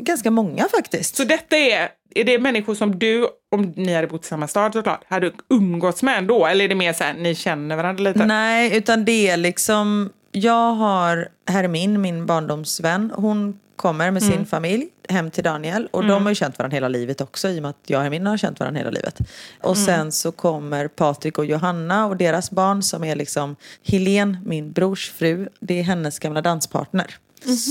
[0.01, 1.15] Ganska många faktiskt.
[1.15, 4.73] Så detta är, är det människor som du, om ni hade bott i samma stad
[4.73, 6.45] såklart, hade umgåtts med ändå?
[6.45, 8.25] Eller är det mer så här, ni känner varandra lite?
[8.25, 10.09] Nej, utan det är liksom...
[10.31, 13.11] Jag har Hermin, min barndomsvän.
[13.15, 15.87] Hon kommer med sin familj hem till Daniel.
[15.91, 18.03] Och de har ju känt varandra hela livet också i och med att jag och
[18.03, 19.19] Hermin har känt varandra hela livet.
[19.61, 24.71] Och sen så kommer Patrik och Johanna och deras barn som är liksom Helen, min
[24.71, 25.47] brors fru.
[25.59, 27.15] Det är hennes gamla danspartner.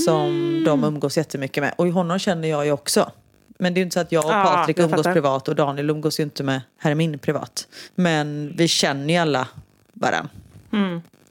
[0.05, 1.73] Som de umgås jättemycket med.
[1.75, 3.11] Och honom känner jag ju också.
[3.61, 5.13] Men det är ju inte så att jag och Patrik jag umgås fattar.
[5.13, 7.67] privat och Daniel umgås ju inte med Hermin privat.
[7.95, 9.47] Men vi känner ju alla
[9.93, 10.29] varandra.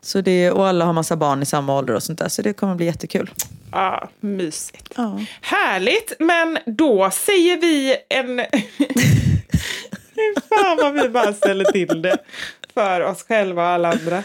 [0.00, 2.28] Så det, och alla har massa barn i samma ålder och sånt där.
[2.28, 3.30] Så det kommer bli jättekul.
[3.72, 4.92] Ja, mysigt.
[4.96, 5.20] Ja.
[5.40, 8.38] Härligt, men då säger vi en...
[10.48, 12.18] Fan vad vi bara ställer till det
[12.74, 14.22] för oss själva och alla andra.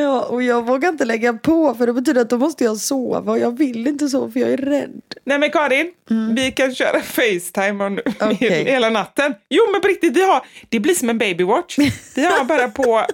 [0.00, 3.32] Ja, och jag vågar inte lägga på för det betyder att då måste jag sova.
[3.32, 5.02] Och jag vill inte sova för jag är rädd.
[5.24, 5.92] Nej men Karin,
[6.36, 8.64] vi kan köra Facetime om, Okej.
[8.66, 9.34] hela natten.
[9.48, 11.78] Jo men på riktigt, vi har, det blir som en babywatch.
[12.14, 12.82] Vi har bara på,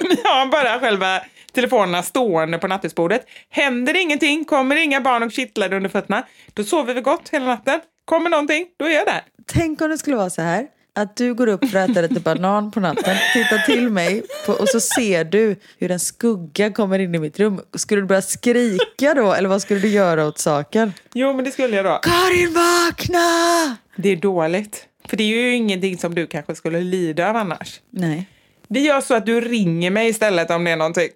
[0.00, 1.20] vi har bara själva
[1.52, 3.26] telefonerna stående på nattduksbordet.
[3.50, 6.22] Händer det ingenting, kommer inga barn och kittlar under fötterna,
[6.54, 7.80] då sover vi gott hela natten.
[8.04, 9.22] Kommer någonting, då är jag där.
[9.46, 10.66] Tänk om det skulle vara så här.
[10.96, 14.52] Att du går upp för att äta lite banan på natten, tittar till mig på,
[14.52, 17.60] och så ser du hur en skugga kommer in i mitt rum.
[17.74, 20.92] Skulle du börja skrika då eller vad skulle du göra åt saken?
[21.14, 22.00] Jo men det skulle jag då.
[22.02, 23.76] Karin vakna!
[23.96, 24.86] Det är dåligt.
[25.08, 27.80] För det är ju ingenting som du kanske skulle lida av annars.
[27.90, 28.28] Nej.
[28.68, 31.08] Vi gör så att du ringer mig istället om det är någonting.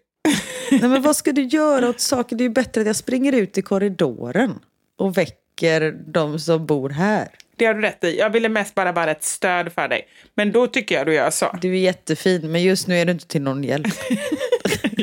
[0.70, 2.38] Nej men vad ska du göra åt saken?
[2.38, 4.58] Det är ju bättre att jag springer ut i korridoren
[4.98, 7.28] och väcker de som bor här.
[7.58, 8.18] Det har du rätt i.
[8.18, 10.08] Jag ville mest bara vara ett stöd för dig.
[10.34, 11.56] Men då tycker jag du gör så.
[11.60, 13.86] Du är jättefin men just nu är du inte till någon hjälp.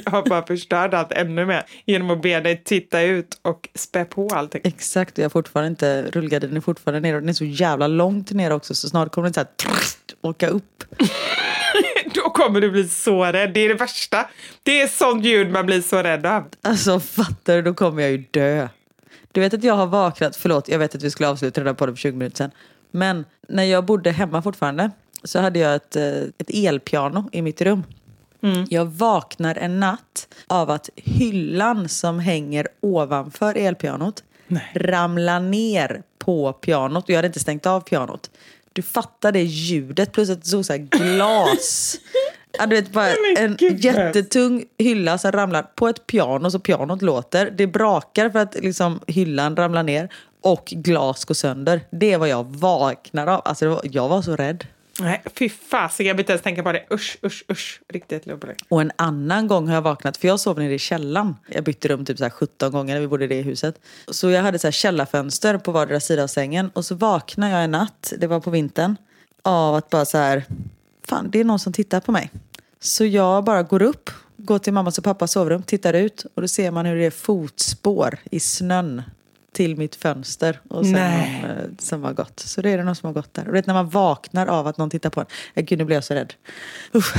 [0.06, 4.06] Jag har bara förstört allt ännu mer genom att be dig titta ut och spä
[4.06, 4.62] på allting.
[4.64, 7.88] Exakt, och jag har fortfarande inte, rullgardinen är fortfarande nere och den är så jävla
[7.88, 9.50] långt ner också så snart kommer den så här
[10.22, 10.84] åka upp.
[12.14, 13.54] Då kommer du bli så rädd.
[13.54, 14.30] Det är det värsta.
[14.64, 16.44] Det är sånt ljud man blir så rädd av.
[16.62, 18.68] Alltså fattar du, då kommer jag ju dö.
[19.36, 21.74] Du vet att jag har vaknat, förlåt jag vet att vi skulle avsluta den här
[21.74, 22.52] podden för 20 minuter sedan.
[22.92, 24.92] Men när jag bodde hemma fortfarande
[25.24, 27.84] så hade jag ett, eh, ett elpiano i mitt rum.
[28.70, 34.24] Jag vaknar en natt av att hyllan som hänger ovanför elpianot
[34.74, 37.04] ramlar ner på pianot.
[37.04, 38.30] Och jag hade inte stängt av pianot.
[38.74, 41.98] Du fattar det ljudet plus att det stod så här glas.
[42.58, 47.52] Ja, du vet, bara en jättetung hylla som ramlar på ett piano så pianot låter.
[47.52, 50.10] Det brakar för att liksom hyllan ramlar ner
[50.42, 51.82] och glas går sönder.
[51.92, 53.42] Det är vad jag vaknar av.
[53.46, 54.66] Alltså, var, jag var så rädd.
[55.00, 56.08] Nej, fy fasiken.
[56.08, 56.84] Jag vill inte ens tänka på det.
[56.92, 57.82] Usch, usch, usch.
[57.88, 58.62] Riktigt obehagligt.
[58.70, 61.36] Och en annan gång har jag vaknat, för jag sov nere i källaren.
[61.48, 63.80] Jag bytte rum typ så här 17 gånger när vi bodde i det huset.
[64.08, 66.70] Så jag hade så här källarfönster på vardera sida av sängen.
[66.74, 68.96] Och så vaknade jag en natt, det var på vintern,
[69.42, 70.44] av att bara så här,
[71.08, 72.32] fan det är någon som tittar på mig.
[72.86, 76.48] Så jag bara går upp, går till mammas och pappas sovrum, tittar ut och då
[76.48, 79.02] ser man hur det är fotspår i snön
[79.52, 81.42] till mitt fönster och sen Nej.
[81.42, 82.40] någon, eh, som har gått.
[82.40, 83.48] Så det är det någon som har gått där.
[83.48, 85.26] Och vet när man vaknar av att någon tittar på en.
[85.54, 86.34] Ja, gud, nu blir jag så rädd.
[86.96, 87.14] Usch.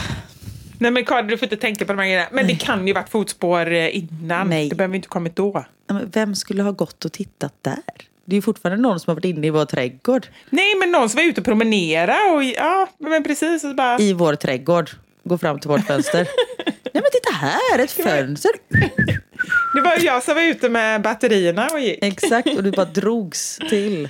[0.79, 2.29] Nej men Karin, du får inte tänka på de här grejerna.
[2.33, 4.49] Men det kan ju varit fotspår eh, innan.
[4.49, 4.69] Nej.
[4.69, 5.65] Det behöver inte kommit då.
[5.87, 7.83] Men Vem skulle ha gått och tittat där?
[8.25, 10.27] Det är ju fortfarande någon som har varit inne i vår trädgård.
[10.51, 13.65] Nej, men någon som var ute och promenera och ja, men precis.
[13.65, 13.99] Och bara...
[13.99, 14.91] I vår trädgård.
[15.29, 16.19] Gå fram till vårt fönster.
[16.67, 18.51] Nej men titta här, ett fönster.
[19.75, 21.99] Det var jag som var ute med batterierna och gick.
[22.05, 24.09] Exakt, och du bara drogs till.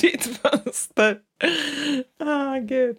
[0.00, 1.16] Ditt fönster.
[2.20, 2.98] Ah, gud.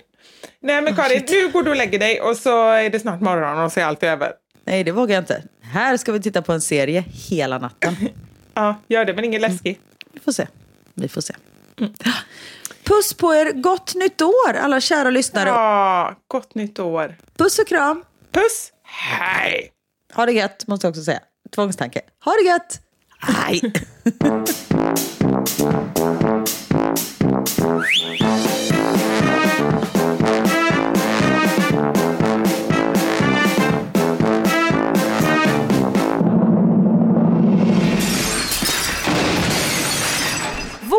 [0.60, 3.60] Nej men Karin, nu går du och lägger dig och så är det snart morgon
[3.60, 4.32] och så är allt över.
[4.66, 5.44] Nej, det vågar jag inte.
[5.62, 7.96] Här ska vi titta på en serie hela natten.
[8.54, 9.80] Ja, gör det, men ingen läskig.
[10.14, 10.48] Vi får se.
[10.94, 11.34] Vi får se.
[12.88, 13.52] Puss på er.
[13.52, 15.50] Gott nytt år, alla kära lyssnare.
[15.50, 17.16] Ja, gott nytt år.
[17.38, 18.04] Puss och kram.
[18.32, 19.72] Puss, hej!
[20.14, 21.20] Ha det gött, måste jag också säga.
[21.56, 22.02] Tvångstanke.
[22.26, 22.80] Ha det gött.
[23.20, 23.74] Hej.